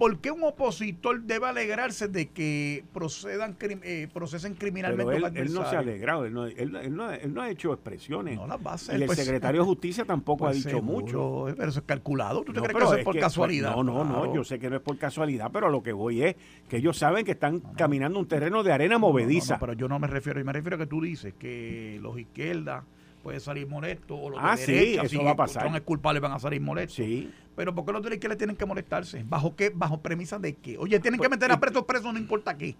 [0.00, 5.68] ¿por qué un opositor debe alegrarse de que procedan eh, procesen criminalmente él, él, no
[5.68, 8.34] se ha alegrado, él no, él, no, ha hecho expresiones.
[8.36, 10.80] No las va a hacer, y el pues, secretario de Justicia tampoco ha pues dicho
[10.80, 11.48] mucho.
[11.54, 12.42] Pero eso es calculado.
[12.44, 13.76] ¿Tú te crees que eso es por casualidad?
[13.76, 16.36] No, no, no, yo sé que no es por casualidad, pero lo que voy es
[16.66, 19.58] que ellos saben que están caminando un terreno de arena movediza.
[19.58, 22.84] pero yo no me refiero, y me refiero a que tú dices que los izquierdas
[23.22, 25.62] puede salir molesto o los ah, de derecha, sí, eso va a pasar.
[25.62, 26.96] son culpables van a salir molestos.
[26.96, 27.30] Sí.
[27.56, 29.24] Pero ¿por qué los de le tienen que molestarse?
[29.28, 29.70] ¿Bajo qué?
[29.74, 30.78] ¿Bajo premisa de qué?
[30.78, 32.76] Oye, tienen que pues, meter a presos presos no importa qué.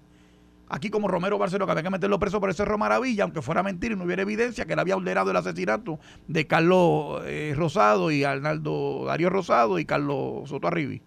[0.68, 3.94] Aquí como Romero Barceló, que había que meterlo preso por ese Maravilla, aunque fuera mentira
[3.94, 5.98] y no hubiera evidencia que él había ordenado el asesinato
[6.28, 11.02] de Carlos eh, Rosado y Arnaldo Darío Rosado y Carlos Soto Arribi.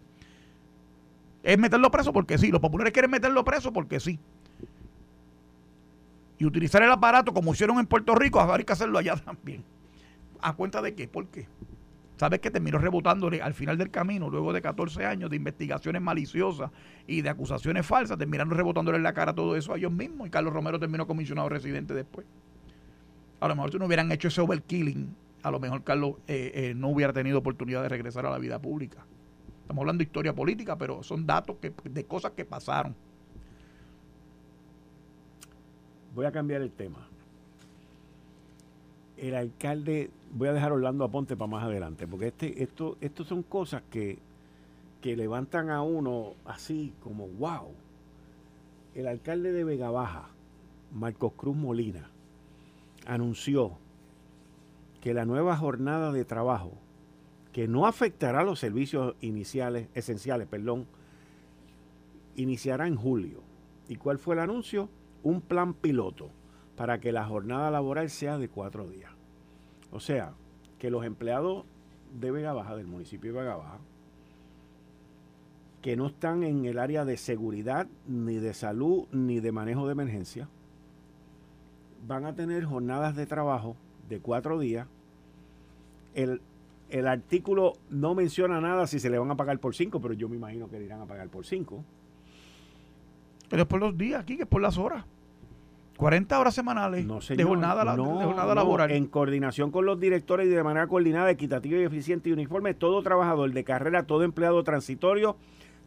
[1.43, 2.51] Es meterlo preso porque sí.
[2.51, 4.19] Los populares quieren meterlo preso porque sí
[6.43, 9.63] y utilizar el aparato como hicieron en Puerto Rico, hay que hacerlo allá también.
[10.41, 11.08] ¿A cuenta de qué?
[11.08, 11.47] ¿Por qué?
[12.17, 16.69] ¿Sabes que terminó rebotándole al final del camino, luego de 14 años de investigaciones maliciosas
[17.08, 20.29] y de acusaciones falsas, terminaron rebotándole en la cara todo eso a ellos mismos y
[20.29, 22.27] Carlos Romero terminó comisionado residente después?
[23.39, 26.73] A lo mejor si no hubieran hecho ese overkilling, a lo mejor Carlos eh, eh,
[26.75, 29.06] no hubiera tenido oportunidad de regresar a la vida pública.
[29.62, 32.95] Estamos hablando de historia política, pero son datos que, de cosas que pasaron.
[36.15, 37.08] Voy a cambiar el tema.
[39.17, 43.84] El alcalde, voy a dejar Orlando Aponte para más adelante, porque este, esto, son cosas
[43.89, 44.19] que,
[45.02, 47.67] que levantan a uno así como wow.
[48.95, 50.30] El alcalde de Vega Baja,
[50.93, 52.10] Marcos Cruz Molina,
[53.06, 53.78] anunció
[55.02, 56.73] que la nueva jornada de trabajo,
[57.52, 60.86] que no afectará los servicios iniciales, esenciales, perdón,
[62.36, 63.41] iniciará en julio.
[63.88, 64.89] ¿Y cuál fue el anuncio?
[65.23, 66.29] Un plan piloto
[66.75, 69.12] para que la jornada laboral sea de cuatro días.
[69.91, 70.33] O sea,
[70.79, 71.65] que los empleados
[72.19, 73.79] de Vega Baja, del municipio de Vega Baja,
[75.81, 79.91] que no están en el área de seguridad, ni de salud, ni de manejo de
[79.91, 80.47] emergencia,
[82.07, 83.75] van a tener jornadas de trabajo
[84.09, 84.88] de cuatro días.
[86.15, 86.41] El,
[86.89, 90.29] el artículo no menciona nada si se le van a pagar por cinco, pero yo
[90.29, 91.83] me imagino que le irán a pagar por cinco.
[93.49, 95.05] Pero es por los días aquí, que es por las horas.
[96.03, 98.91] 40 horas semanales de, jornada, laboral.
[98.91, 103.01] En coordinación con los directores y de manera coordinada, equitativa y eficiente y uniforme, todo
[103.01, 105.37] trabajador de carrera, todo empleado transitorio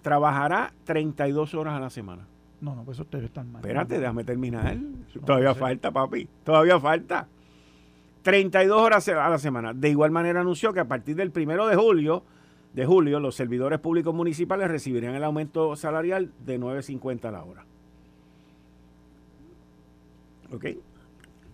[0.01, 2.27] trabajará 32 horas a la semana.
[2.63, 3.61] No, no, pues eso debe estar mal.
[3.61, 4.79] Espérate, déjame terminar.
[5.27, 6.27] Todavía falta, papi.
[6.45, 7.29] Todavía falta.
[8.23, 9.75] 32 horas a la semana.
[9.75, 12.25] De igual manera anunció que a partir del primero de julio,
[12.73, 17.67] de julio, los servidores públicos municipales recibirían el aumento salarial de 9.50 a la hora.
[20.53, 20.67] ¿Ok?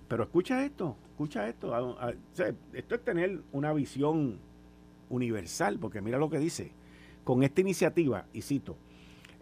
[0.09, 1.97] Pero escucha esto, escucha esto.
[2.73, 4.39] esto es tener una visión
[5.09, 6.73] universal, porque mira lo que dice
[7.25, 8.77] con esta iniciativa, y cito,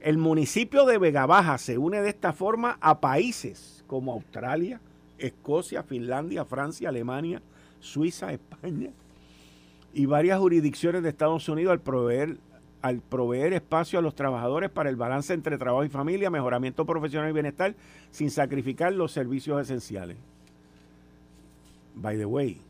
[0.00, 4.80] el municipio de Vega Baja se une de esta forma a países como Australia,
[5.18, 7.42] Escocia, Finlandia, Francia, Alemania,
[7.80, 8.90] Suiza, España
[9.92, 12.38] y varias jurisdicciones de Estados Unidos al proveer,
[12.82, 17.30] al proveer espacio a los trabajadores para el balance entre trabajo y familia, mejoramiento profesional
[17.30, 17.74] y bienestar
[18.10, 20.16] sin sacrificar los servicios esenciales.
[21.94, 22.60] By the way,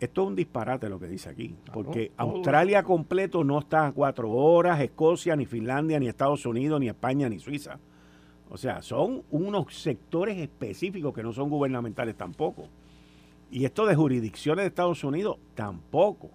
[0.00, 4.30] esto es un disparate lo que dice aquí, porque Australia completo no está a cuatro
[4.30, 7.78] horas, Escocia, ni Finlandia, ni Estados Unidos, ni España, ni Suiza.
[8.50, 12.66] O sea, son unos sectores específicos que no son gubernamentales tampoco.
[13.50, 16.30] Y esto de jurisdicciones de Estados Unidos tampoco.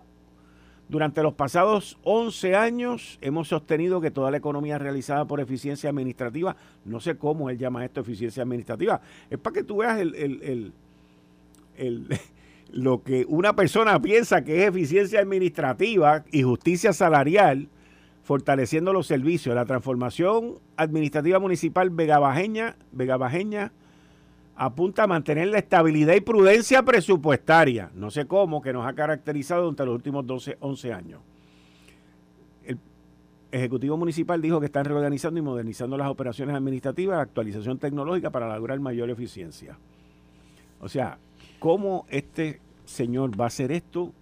[0.88, 6.56] Durante los pasados 11 años hemos sostenido que toda la economía realizada por eficiencia administrativa,
[6.86, 10.74] no sé cómo él llama esto eficiencia administrativa, es para que tú veas el, el,
[11.78, 12.08] el
[12.72, 17.70] lo que una persona piensa que es eficiencia administrativa y justicia salarial,
[18.24, 19.56] fortaleciendo los servicios.
[19.56, 23.72] La transformación administrativa municipal vegabajeña, vegabajeña
[24.56, 29.64] apunta a mantener la estabilidad y prudencia presupuestaria, no sé cómo, que nos ha caracterizado
[29.64, 31.22] durante los últimos 12, 11 años.
[32.64, 32.80] El
[33.52, 38.80] Ejecutivo Municipal dijo que están reorganizando y modernizando las operaciones administrativas, actualización tecnológica para lograr
[38.80, 39.78] mayor eficiencia.
[40.80, 41.18] O sea,
[41.60, 44.14] ¿cómo este señor va a hacer esto,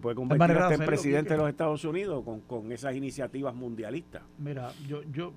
[0.00, 4.22] puede convertirse en presidente de los Estados Unidos con, esas iniciativas mundialistas.
[4.38, 5.32] Mira, yo, yo,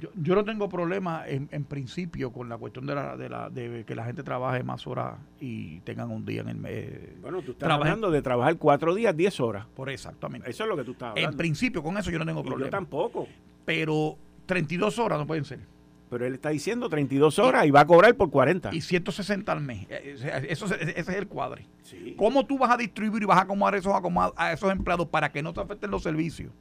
[0.00, 3.94] yo, no tengo problema en, principio con la cuestión de, la, de, la, de que
[3.94, 7.20] la gente trabaje más horas y tengan un día en el mes.
[7.20, 9.66] Bueno, tú estás hablando de trabajar cuatro días, diez horas.
[9.76, 10.48] Por exactamente.
[10.48, 11.30] Eso es lo que tú estás hablando.
[11.30, 12.66] En principio, con eso yo no tengo problema.
[12.66, 13.28] yo tampoco.
[13.64, 15.60] Pero 32 horas no pueden ser.
[16.08, 18.74] Pero él está diciendo 32 horas y, va a cobrar por 40.
[18.74, 19.86] Y 160 al mes.
[19.88, 21.66] Eh, eh, eso, ese es el cuadre.
[22.16, 23.92] ¿Cómo tú vas a distribuir y vas a acomodar esos,
[24.36, 26.52] a esos empleados para que no se afecten los servicios?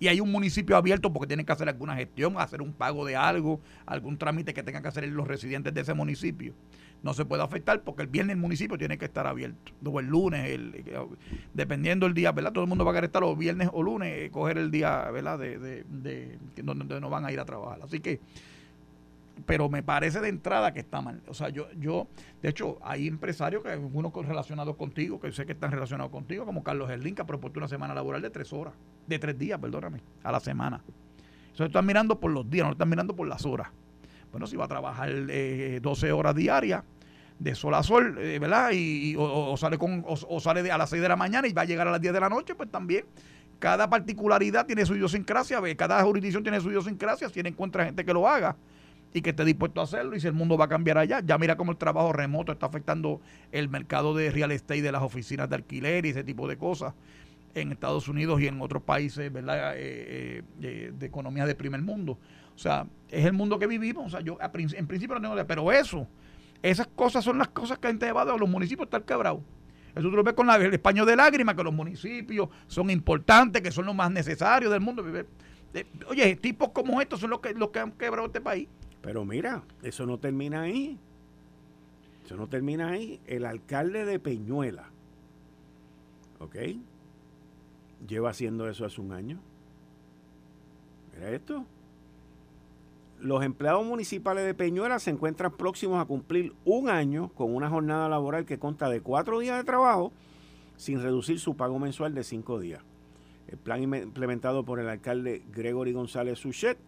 [0.00, 3.16] Y hay un municipio abierto porque tienen que hacer alguna gestión, hacer un pago de
[3.16, 6.54] algo, algún trámite que tengan que hacer los residentes de ese municipio.
[7.02, 9.72] No se puede afectar porque el viernes el municipio tiene que estar abierto.
[9.84, 10.84] O el lunes, el,
[11.52, 12.52] dependiendo del día, ¿verdad?
[12.52, 15.10] Todo el mundo va a querer estar los viernes o lunes, eh, coger el día,
[15.10, 15.38] ¿verdad?
[15.38, 17.80] De, de, de, donde no van a ir a trabajar.
[17.82, 18.20] Así que
[19.46, 21.22] pero me parece de entrada que está mal.
[21.28, 22.08] O sea, yo, yo,
[22.42, 26.62] de hecho, hay empresarios que algunos relacionados contigo, que sé que están relacionados contigo, como
[26.62, 28.74] Carlos Erlín, que ha propuesto una semana laboral de tres horas,
[29.06, 30.82] de tres días, perdóname, a la semana.
[31.52, 33.68] Eso están mirando por los días, no están mirando por las horas.
[34.30, 36.84] Bueno, si va a trabajar eh, 12 horas diarias,
[37.38, 38.70] de sol a sol, eh, ¿verdad?
[38.72, 41.64] Y, o, sale con, o, sale a las 6 de la mañana y va a
[41.64, 43.06] llegar a las 10 de la noche, pues también
[43.58, 48.28] cada particularidad tiene su idiosincrasia, cada jurisdicción tiene su idiosincrasia, si encuentra gente que lo
[48.28, 48.56] haga
[49.12, 51.20] y que esté dispuesto a hacerlo y si el mundo va a cambiar allá.
[51.24, 53.20] Ya mira cómo el trabajo remoto está afectando
[53.52, 56.94] el mercado de real estate, de las oficinas de alquiler y ese tipo de cosas
[57.54, 59.74] en Estados Unidos y en otros países ¿verdad?
[59.76, 62.18] Eh, eh, de economía de primer mundo.
[62.54, 64.06] O sea, es el mundo que vivimos.
[64.06, 66.06] O sea, yo en principio no tengo idea, pero eso,
[66.62, 69.40] esas cosas son las cosas que han llevado a los municipios a estar quebrados.
[69.94, 73.72] Eso tú lo ves con el español de lágrimas, que los municipios son importantes, que
[73.72, 75.04] son los más necesarios del mundo.
[75.74, 78.68] Eh, oye, tipos como estos son los que, los que han quebrado este país.
[79.02, 80.98] Pero mira, eso no termina ahí.
[82.24, 83.20] Eso no termina ahí.
[83.26, 84.90] El alcalde de Peñuela,
[86.38, 86.56] ¿ok?
[88.06, 89.38] Lleva haciendo eso hace un año.
[91.14, 91.64] Mira esto.
[93.20, 98.08] los empleados municipales de Peñuela se encuentran próximos a cumplir un año con una jornada
[98.08, 100.12] laboral que consta de cuatro días de trabajo
[100.76, 102.82] sin reducir su pago mensual de cinco días.
[103.48, 106.78] El plan implementado por el alcalde Gregory González Suchet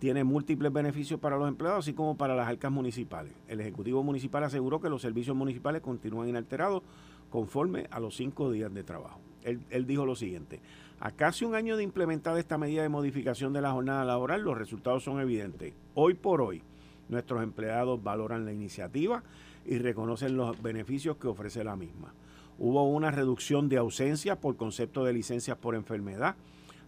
[0.00, 3.34] tiene múltiples beneficios para los empleados, así como para las arcas municipales.
[3.46, 6.82] El Ejecutivo Municipal aseguró que los servicios municipales continúan inalterados
[7.28, 9.20] conforme a los cinco días de trabajo.
[9.44, 10.60] Él, dijo lo siguiente,
[11.00, 14.56] a casi un año de implementar esta medida de modificación de la jornada laboral, los
[14.56, 15.74] resultados son evidentes.
[15.94, 16.62] Hoy por hoy,
[17.10, 19.22] nuestros empleados valoran la iniciativa
[19.66, 22.14] y reconocen los beneficios que ofrece la misma.
[22.58, 26.36] Hubo una reducción de ausencias por concepto de licencias por enfermedad,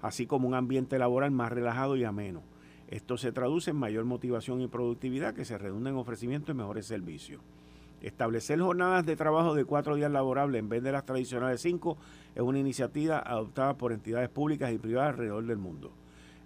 [0.01, 2.43] así como un ambiente laboral más relajado y ameno.
[2.93, 6.85] Esto se traduce en mayor motivación y productividad que se redunda en ofrecimiento de mejores
[6.85, 7.41] servicios.
[8.03, 11.97] Establecer jornadas de trabajo de cuatro días laborables en vez de las tradicionales cinco
[12.35, 15.91] es una iniciativa adoptada por entidades públicas y privadas alrededor del mundo.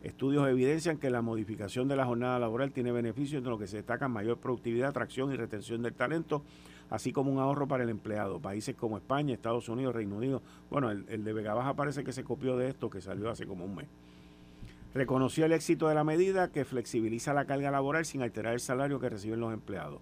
[0.04, 3.78] Estudios evidencian que la modificación de la jornada laboral tiene beneficios en lo que se
[3.78, 6.44] destaca mayor productividad, atracción y retención del talento,
[6.90, 8.38] así como un ahorro para el empleado.
[8.38, 12.12] Países como España, Estados Unidos, Reino Unido, bueno, el, el de Vega Baja parece que
[12.12, 13.88] se copió de esto que salió hace como un mes.
[14.96, 18.98] Reconoció el éxito de la medida que flexibiliza la carga laboral sin alterar el salario
[18.98, 20.00] que reciben los empleados.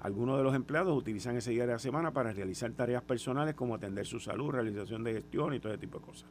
[0.00, 3.74] Algunos de los empleados utilizan ese día de la semana para realizar tareas personales como
[3.74, 6.30] atender su salud, realización de gestión y todo ese tipo de cosas.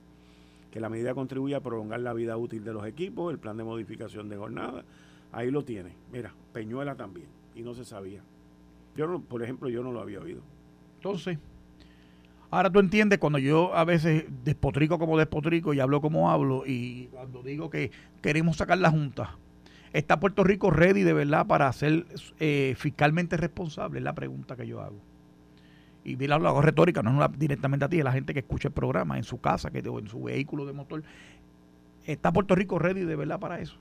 [0.71, 3.63] Que la medida contribuye a prolongar la vida útil de los equipos, el plan de
[3.63, 4.85] modificación de jornada,
[5.31, 5.95] ahí lo tiene.
[6.11, 8.23] Mira, Peñuela también, y no se sabía.
[8.95, 10.41] Yo, por ejemplo, yo no lo había oído.
[10.95, 11.37] Entonces,
[12.51, 17.07] Ahora tú entiendes cuando yo a veces despotrico como despotrico y hablo como hablo y
[17.11, 19.37] cuando digo que queremos sacar la Junta,
[19.93, 22.07] ¿está Puerto Rico ready de verdad para ser
[22.39, 23.99] eh, fiscalmente responsable?
[23.99, 24.99] Es la pregunta que yo hago.
[26.03, 28.73] Y lo hago retórica, no es directamente a ti, es la gente que escucha el
[28.73, 31.03] programa en su casa que, o en su vehículo de motor.
[32.07, 33.77] ¿Está Puerto Rico ready de verdad para eso?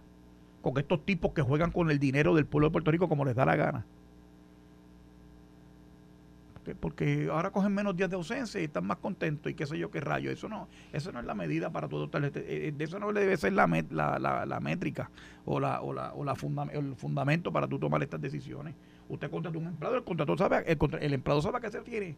[0.61, 3.35] Con estos tipos que juegan con el dinero del pueblo de Puerto Rico como les
[3.35, 3.87] da la gana
[6.75, 9.91] porque ahora cogen menos días de ausencia y están más contentos y qué sé yo
[9.91, 10.31] qué rayo.
[10.31, 12.11] Eso no, eso no es la medida para todo.
[12.25, 15.11] Este, eh, eso no debe ser la, métrica
[15.45, 16.35] o, la, o, la, o la
[16.73, 18.75] el fundamento para tú tomar estas decisiones.
[19.09, 22.17] Usted contrata un empleado, el contrato sabe, el, el empleado sabe qué se tiene.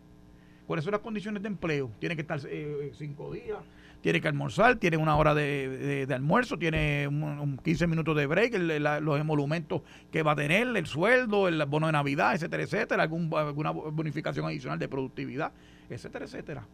[0.67, 1.91] ¿Cuáles son las condiciones de empleo?
[1.99, 3.59] Tiene que estar eh, cinco días,
[4.01, 8.55] tiene que almorzar, tiene una hora de, almuerzo, tiene un, 15 minutos de break,
[9.03, 13.31] los emolumentos que va a tener, el sueldo, el bono de Navidad, etcétera, etcétera, algún,
[13.35, 15.53] alguna bonificación adicional de productividad,
[15.89, 16.67] etcétera, etcétera.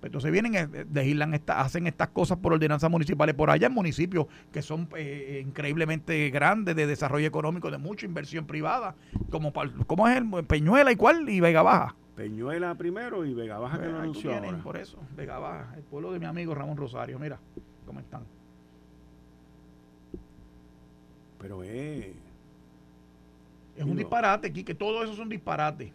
[0.00, 4.26] Pues entonces vienen, legislan eh, hacen estas cosas por ordenanzas municipales por allá en municipios
[4.52, 8.94] que son eh, increíblemente grandes de desarrollo económico, de mucha inversión privada,
[9.30, 9.52] como,
[9.86, 11.96] como es el Peñuela y cuál y Vega Baja.
[12.18, 14.32] Peñuela primero y Vega Baja que lo anunció
[14.64, 17.16] Por eso, Vega Baja, el pueblo de mi amigo Ramón Rosario.
[17.16, 17.38] Mira
[17.86, 18.24] cómo están.
[21.38, 22.08] Pero es...
[23.76, 25.92] Es un disparate, que todo eso es un disparate.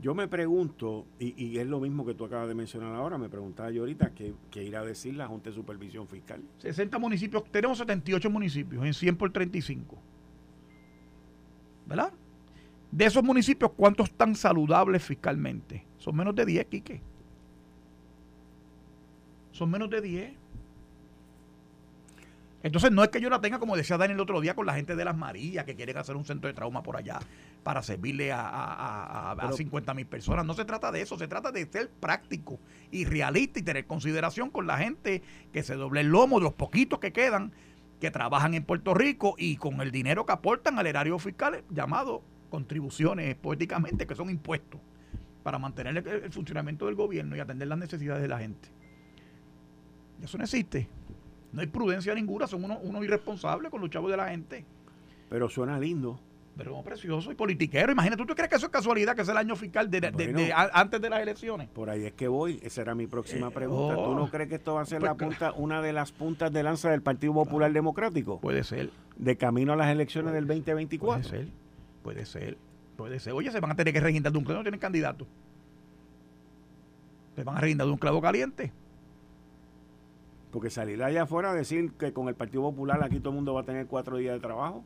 [0.00, 3.70] Yo me pregunto, y, es lo mismo que tú acabas de mencionar ahora, me preguntaba
[3.70, 6.40] yo ahorita, ¿qué, qué irá a decir la Junta de Supervisión Fiscal?
[6.56, 9.98] 60 municipios, tenemos 78 municipios, en 100 por 35.
[11.84, 12.14] ¿Verdad?
[12.96, 15.84] De esos municipios, ¿cuántos están saludables fiscalmente?
[15.98, 17.02] Son menos de 10, Quique.
[19.52, 20.32] Son menos de 10.
[22.62, 24.72] Entonces no es que yo la tenga, como decía Daniel el otro día, con la
[24.72, 27.18] gente de las Marías que quieren hacer un centro de trauma por allá
[27.62, 30.46] para servirle a, a, a, 50 mil personas.
[30.46, 32.58] No se trata de eso, se trata de ser práctico
[32.90, 35.20] y realista y tener consideración con la gente
[35.52, 37.52] que se doble el lomo, de los poquitos que quedan,
[38.00, 42.22] que trabajan en Puerto Rico y con el dinero que aportan al erario fiscal llamado
[42.56, 44.80] contribuciones poéticamente, que son impuestos,
[45.42, 48.70] para mantener el, funcionamiento del gobierno y atender las necesidades de la gente.
[50.22, 50.88] Eso no existe.
[51.52, 54.64] No hay prudencia ninguna, son unos uno irresponsables con los chavos de la gente.
[55.28, 56.18] Pero suena lindo.
[56.56, 57.92] Pero precioso y politiquero.
[57.92, 61.10] Imagínate, ¿tú, crees que eso es casualidad, que es el año fiscal de, antes de
[61.10, 61.68] las elecciones?
[61.68, 62.58] Por ahí es que voy.
[62.62, 63.96] Esa era mi próxima eh, pregunta.
[63.96, 64.30] ¿Tú no oh.
[64.30, 66.88] crees que esto va a ser la pues, punta, una de las puntas de lanza
[66.88, 68.40] del Partido Popular Democrático?
[68.40, 68.88] Puede ser.
[69.16, 71.28] De camino a las elecciones del 2024.
[71.28, 71.65] Puede ser.
[72.06, 72.56] Puede ser,
[72.96, 73.32] puede ser.
[73.32, 75.26] Oye, se van a tener que registrar de un clavo, no tienen candidato.
[77.34, 78.72] Se van a registrar de un clavo caliente.
[80.52, 83.54] Porque salir allá afuera a decir que con el Partido Popular aquí todo el mundo
[83.54, 84.84] va a tener cuatro días de trabajo.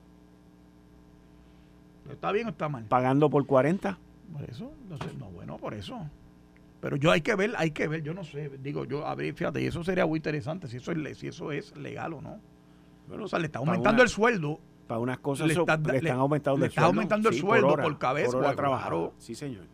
[2.11, 2.85] ¿Está bien o está mal?
[2.85, 3.99] Pagando por 40.
[4.33, 6.01] Por eso, no, no, bueno, por eso.
[6.81, 9.35] Pero yo hay que ver, hay que ver, yo no sé, digo, yo, a ver,
[9.35, 12.41] fíjate, eso sería muy interesante, si eso es, si eso es legal o no.
[13.09, 14.59] Bueno, o sea, le está aumentando el sueldo
[14.91, 16.87] para unas cosas le, están aumentando el sueldo.
[16.89, 18.33] aumentando el sueldo por, cabeza.
[18.33, 19.69] Por hora Sí, señor.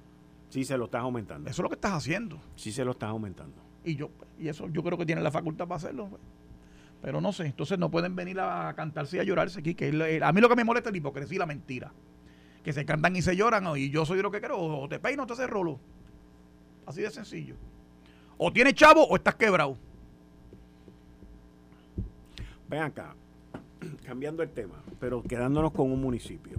[0.50, 1.48] Sí, se lo estás aumentando.
[1.48, 2.38] Eso es lo que estás haciendo.
[2.54, 3.56] Sí, se lo estás aumentando.
[3.82, 6.08] Y yo y eso yo creo que tiene la facultad para hacerlo.
[6.08, 6.20] Pues.
[7.00, 9.74] Pero no sé, entonces no pueden venir a cantarse y a llorarse aquí.
[9.74, 11.94] Que a mí lo que me molesta es la hipocresía y la mentira.
[12.62, 14.58] Que se cantan y se lloran y yo soy lo que quiero.
[14.58, 15.80] O te peino o te haces rolo.
[16.84, 17.54] Así de sencillo.
[18.36, 19.78] O tienes chavo o estás quebrado.
[22.68, 23.14] Ven acá,
[24.06, 26.58] cambiando el tema, pero quedándonos con un municipio.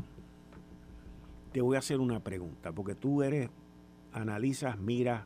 [1.54, 3.50] Te voy a hacer una pregunta, porque tú eres,
[4.12, 5.24] analizas, miras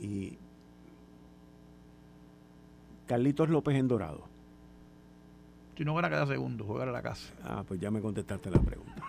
[0.00, 0.38] y
[3.06, 4.24] Carlitos López en Dorado.
[5.76, 7.34] Si no gana cada segundo, jugar a la casa.
[7.42, 9.02] Ah, pues ya me contestaste la pregunta.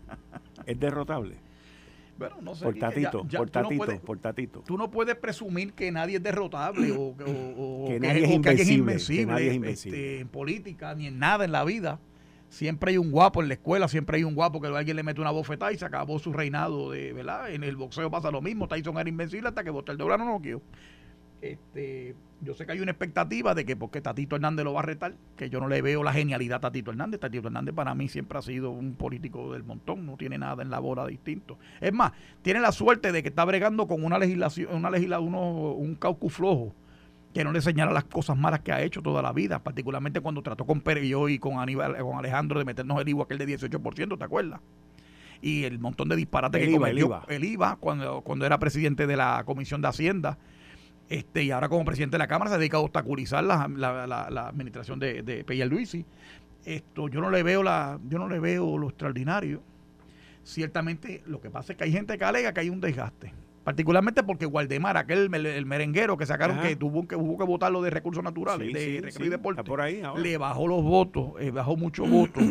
[0.66, 1.36] ¿Es derrotable?
[2.18, 2.64] Bueno, no sé.
[2.64, 4.60] Por tatito, por tatito, por tatito.
[4.60, 7.14] Tú no puedes presumir que nadie es derrotable o,
[7.88, 10.20] que, nadie es invencible, que nadie es invencible.
[10.20, 11.98] en política ni en nada en la vida.
[12.48, 15.20] Siempre hay un guapo en la escuela, siempre hay un guapo que alguien le mete
[15.20, 17.50] una bofetada y se acabó su reinado de, ¿verdad?
[17.50, 20.32] En el boxeo pasa lo mismo, Tyson era invencible hasta que votó el doblano no
[20.34, 20.62] lo quiero.
[21.42, 22.14] Este,
[22.44, 25.14] yo sé que hay una expectativa de que porque Tatito Hernández lo va a retar,
[25.36, 27.20] que yo no le veo la genialidad a Tatito Hernández.
[27.20, 30.70] Tatito Hernández para mí siempre ha sido un político del montón, no tiene nada en
[30.70, 31.58] la bola distinto.
[31.80, 35.96] Es más, tiene la suerte de que está bregando con una legislación, una legislación, un
[35.98, 36.74] caucus flojo
[37.34, 40.40] que no le señala las cosas malas que ha hecho toda la vida, particularmente cuando
[40.40, 44.16] trató con Pereyó y con Aníbal, con Alejandro de meternos el IVA aquel de 18%,
[44.16, 44.60] ¿te acuerdas?
[45.42, 49.42] Y el montón de disparates que cometió el IVA cuando, cuando era presidente de la
[49.44, 50.38] Comisión de Hacienda
[51.08, 54.98] este, y ahora como presidente de la Cámara se dedica a obstaculizar la, la, administración
[54.98, 56.04] de, de Luisi.
[56.64, 59.62] Esto, yo no le veo la, yo no le veo lo extraordinario.
[60.42, 63.32] Ciertamente, lo que pasa es que hay gente que alega que hay un desgaste.
[63.64, 67.88] Particularmente porque Gualdemar, aquel el merenguero que sacaron que tuvo que hubo que votarlo de
[67.88, 72.44] recursos naturales, de sí, deporte, por ahí le bajó los votos, eh, bajó muchos votos.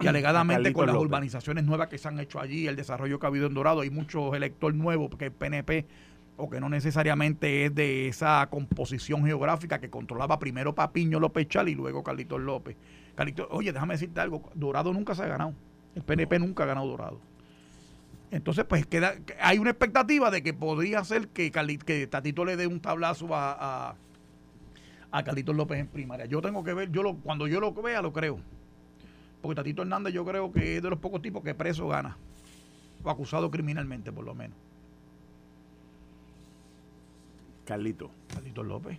[0.00, 3.28] y alegadamente con las urbanizaciones nuevas que se han hecho allí, el desarrollo que ha
[3.28, 5.86] habido en Dorado, hay muchos electores nuevos, porque el PNP
[6.36, 11.68] o que no necesariamente es de esa composición geográfica que controlaba primero Papiño López Chal
[11.68, 12.76] y luego Carlitos López.
[13.14, 15.54] Carlitos, oye, déjame decirte algo, Dorado nunca se ha ganado.
[15.94, 17.20] El PNP nunca ha ganado Dorado.
[18.30, 22.66] Entonces, pues queda, hay una expectativa de que podría ser que, que Tatito le dé
[22.66, 23.96] un tablazo a,
[25.10, 26.26] a, Carlitos López en primaria.
[26.26, 28.38] Yo tengo que ver, yo lo, cuando yo lo vea, lo creo.
[29.40, 32.18] Porque Tatito Hernández yo creo que es de los pocos tipos que preso gana.
[33.02, 34.58] O acusado criminalmente, por lo menos.
[37.66, 38.10] Carlito.
[38.32, 38.98] Carlito López.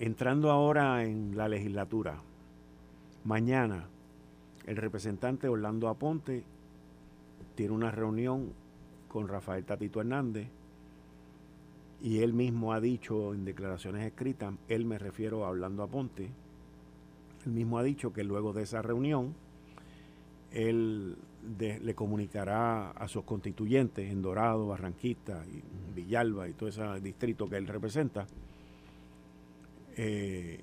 [0.00, 2.16] Entrando ahora en la legislatura,
[3.24, 3.86] mañana
[4.66, 6.42] el representante Orlando Aponte
[7.54, 8.52] tiene una reunión
[9.08, 10.48] con Rafael Tatito Hernández
[12.02, 16.30] y él mismo ha dicho en declaraciones escritas, él me refiero a Orlando Aponte,
[17.44, 19.34] él mismo ha dicho que luego de esa reunión
[20.50, 21.16] él
[21.58, 25.62] le comunicará a sus constituyentes en Dorado, Barranquita y
[25.94, 28.26] Villalba y todo ese distrito que él representa.
[29.96, 30.60] Eh,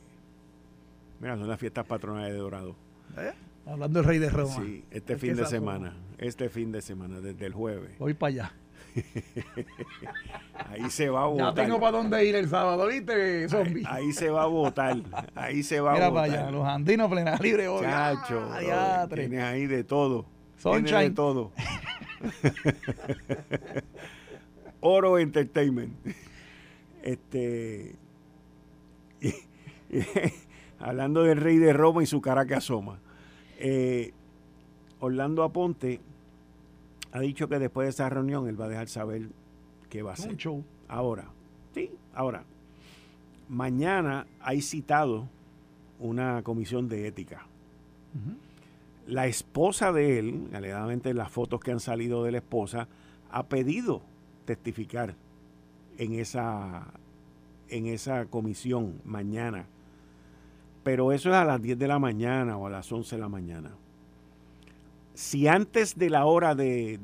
[1.19, 2.75] mira, son las fiestas patronales de Dorado.
[3.17, 3.33] ¿Eh?
[3.65, 4.55] Hablando del Rey de Roma.
[4.55, 5.95] Sí, este fin de semana.
[6.17, 7.97] Este fin de semana, desde el jueves.
[7.99, 8.53] Voy para allá.
[10.69, 11.55] ahí se va a votar.
[11.55, 13.83] Ya tengo para dónde ir el sábado, ¿viste, zombie?
[13.87, 14.97] Ahí, se va a votar.
[15.35, 16.11] Ahí se va a votar.
[16.11, 17.83] Mira para allá, los andinos plena libre hoy.
[17.83, 20.25] Chacho, ah, tienes ahí de todo.
[21.09, 21.51] De todo.
[24.81, 25.93] Oro Entertainment.
[27.03, 27.95] Este.
[30.79, 32.99] hablando del rey de Roma y su cara que asoma.
[33.59, 34.13] Eh,
[34.99, 35.99] Orlando Aponte
[37.11, 39.29] ha dicho que después de esa reunión él va a dejar saber
[39.89, 40.31] qué va a hacer.
[40.87, 41.29] Ahora,
[41.73, 42.43] sí, ahora.
[43.47, 45.27] Mañana hay citado
[45.99, 47.45] una comisión de ética.
[49.09, 52.87] La esposa de él, alegadamente las fotos que han salido de la esposa,
[53.31, 54.01] ha pedido
[54.45, 55.15] testificar
[55.97, 56.87] en esa,
[57.69, 59.65] en esa comisión mañana.
[60.83, 63.29] Pero eso es a las 10 de la mañana o a las 11 de la
[63.29, 63.71] mañana
[65.19, 66.97] si antes de la hora de,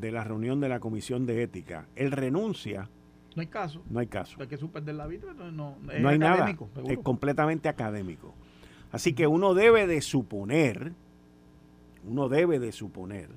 [0.00, 2.88] la reunión de la comisión de ética él renuncia,
[3.34, 3.82] no hay caso.
[3.90, 4.38] No hay caso.
[4.40, 6.56] Hay que suspender la vida, no, es no hay nada.
[6.88, 8.34] Es completamente académico.
[8.90, 10.94] Así que uno debe de suponer,
[12.06, 13.28] uno debe de suponer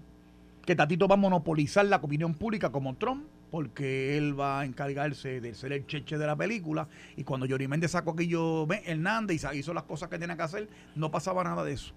[0.69, 5.41] que Tatito va a monopolizar la opinión pública como Trump, porque él va a encargarse
[5.41, 6.87] de ser el cheche de la película.
[7.17, 10.69] Y cuando Yori Méndez sacó aquello Hernández y hizo las cosas que tenía que hacer,
[10.95, 11.95] no pasaba nada de eso.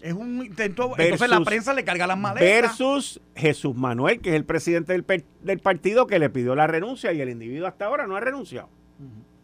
[0.00, 0.94] Es un intento.
[0.96, 2.78] entonces la prensa le carga las maletas.
[2.78, 7.20] Versus Jesús Manuel, que es el presidente del, partido que le pidió la renuncia y
[7.20, 8.68] el individuo hasta ahora no ha renunciado.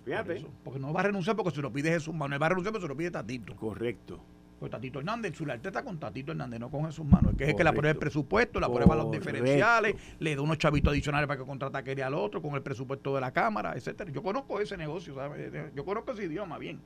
[0.05, 0.47] Fíjate.
[0.63, 2.85] porque no va a renunciar porque se lo pide Jesús Manuel, va a renunciar porque
[2.85, 3.57] se lo pide Tatito.
[3.57, 4.21] Correcto.
[4.59, 7.35] Pues Tatito Hernández, su está con Tatito Hernández, no con sus manos.
[7.37, 10.57] que es el que le aprueba el presupuesto, le aprueba los diferenciales, le da unos
[10.57, 14.11] chavitos adicionales para que contrata a al otro con el presupuesto de la Cámara, etcétera.
[14.11, 15.53] Yo conozco ese negocio, ¿sabes?
[15.75, 16.81] Yo conozco ese idioma bien.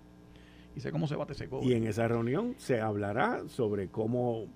[0.74, 1.66] Y sé cómo se bate ese cobre.
[1.66, 4.46] Y en esa reunión se hablará sobre cómo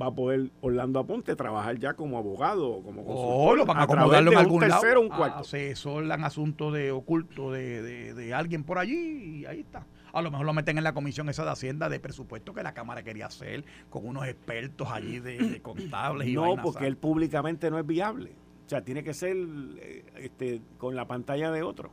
[0.00, 3.52] va a poder Orlando Aponte trabajar ya como abogado o como consultor.
[3.52, 5.40] O lo van a, acomodarlo en algún tercero, un cuarto.
[5.40, 9.86] Asesoran asuntos de oculto de, de, de alguien por allí y ahí está.
[10.12, 12.74] A lo mejor lo meten en la comisión esa de Hacienda de presupuesto que la
[12.74, 17.78] Cámara quería hacer con unos expertos allí de, contables y No, porque él públicamente no
[17.78, 18.32] es viable.
[18.66, 21.90] O sea, tiene que ser eh, este, con la pantalla de otro.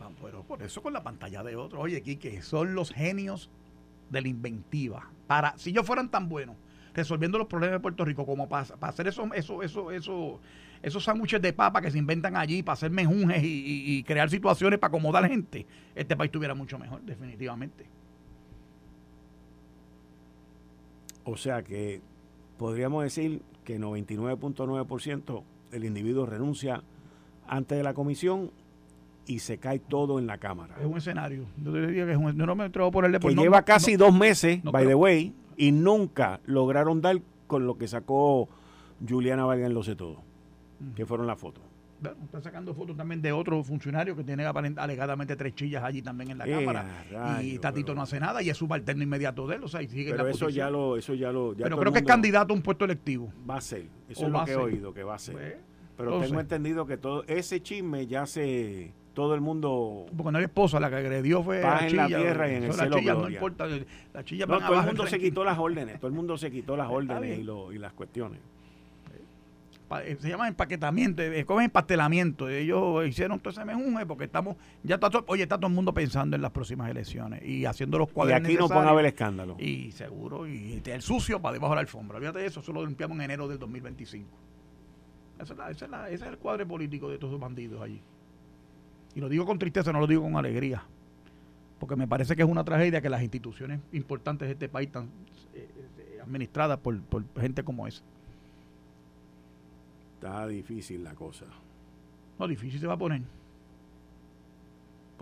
[0.00, 1.80] Ah, pero por eso con la pantalla de otro.
[1.80, 3.50] Oye, Quique, son los genios
[4.08, 5.10] de la inventiva.
[5.26, 6.56] Para, si ellos fueran tan buenos
[6.94, 10.40] resolviendo los problemas de Puerto Rico como para, para hacer eso, eso, eso, eso,
[10.82, 14.88] esos sándwiches de papa que se inventan allí para hacer mejunjes y, crear situaciones para
[14.88, 17.86] acomodar gente, este país estuviera mucho mejor, definitivamente.
[21.24, 22.00] O sea que
[22.56, 26.82] podríamos decir que 99.9% el individuo renuncia
[27.46, 28.50] antes de la comisión
[29.26, 30.76] y se cae todo en la Cámara.
[30.80, 31.44] Es un escenario.
[31.62, 34.14] Yo, diría que es un, no me atrevo a ponerle por Que lleva casi dos
[34.14, 38.48] meses, by the way, y nunca lograron dar con lo que sacó
[39.06, 40.29] Juliana Vargas en Lo sé todo
[40.94, 41.64] que fueron las fotos.
[42.00, 46.30] Bueno, está sacando fotos también de otro funcionario que tiene alegadamente tres chillas allí también
[46.30, 47.42] en la eh, Cámara.
[47.42, 49.64] y Tatito no hace nada y es subalterno inmediato de él.
[49.64, 51.54] O sea, y sigue pero eso ya lo, eso ya lo.
[51.54, 53.32] pero creo que es candidato a un puesto electivo.
[53.48, 53.86] Va a ser.
[54.08, 55.34] Eso es lo que he oído que va a ser.
[55.34, 55.54] Pues,
[55.96, 60.44] pero tengo entendido que todo ese chisme ya se todo el mundo porque no es
[60.44, 63.66] esposa la que agredió fue la en la tierra y en el cielo no importa
[64.14, 66.76] la chilla no, todo el mundo se quitó las órdenes todo el mundo se quitó
[66.76, 68.38] las órdenes y, y las cuestiones
[70.20, 72.48] se llama empaquetamiento, es como empastelamiento.
[72.48, 75.92] Ellos hicieron todo ese mejunje porque estamos, ya está todo, oye, está todo el mundo
[75.92, 78.38] pensando en las próximas elecciones y haciendo los cuadros.
[78.38, 79.56] Y aquí no van a haber escándalo.
[79.58, 82.20] Y seguro, y el sucio para debajo de la alfombra.
[82.32, 84.28] De eso, eso lo limpiamos en enero del 2025.
[85.40, 88.00] Ese es, ese es el cuadro político de esos bandidos allí.
[89.14, 90.84] Y lo digo con tristeza, no lo digo con alegría.
[91.80, 95.06] Porque me parece que es una tragedia que las instituciones importantes de este país están
[95.54, 95.68] eh,
[95.98, 98.04] eh, administradas por, por gente como esa.
[100.20, 101.46] Está difícil la cosa.
[102.38, 103.22] No, difícil se va a poner.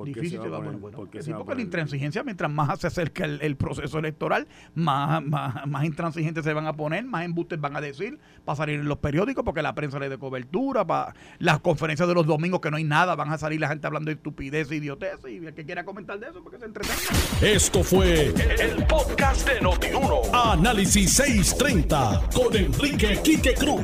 [0.07, 0.81] Difícil se va, a poner.
[0.81, 6.53] Bueno, porque la intransigencia, mientras más se acerca el, proceso electoral, más, más, intransigentes se
[6.53, 9.75] van a poner, más embustes van a decir para salir en los periódicos, porque la
[9.75, 13.33] prensa le dé cobertura, para las conferencias de los domingos que no hay nada, van
[13.33, 16.29] a salir la gente hablando de estupidez e idiotez, y el que quiera comentar de
[16.29, 16.97] eso, porque se entretenga.
[17.43, 20.23] Esto fue el, podcast de Notiuno.
[20.33, 23.83] Análisis 630 con Enrique Quique Cruz.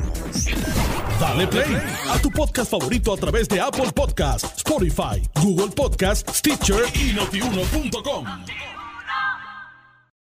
[1.19, 1.77] Dale play
[2.09, 8.25] a tu podcast favorito a través de Apple Podcasts, Spotify, Google Podcasts, Stitcher y notiuno.com.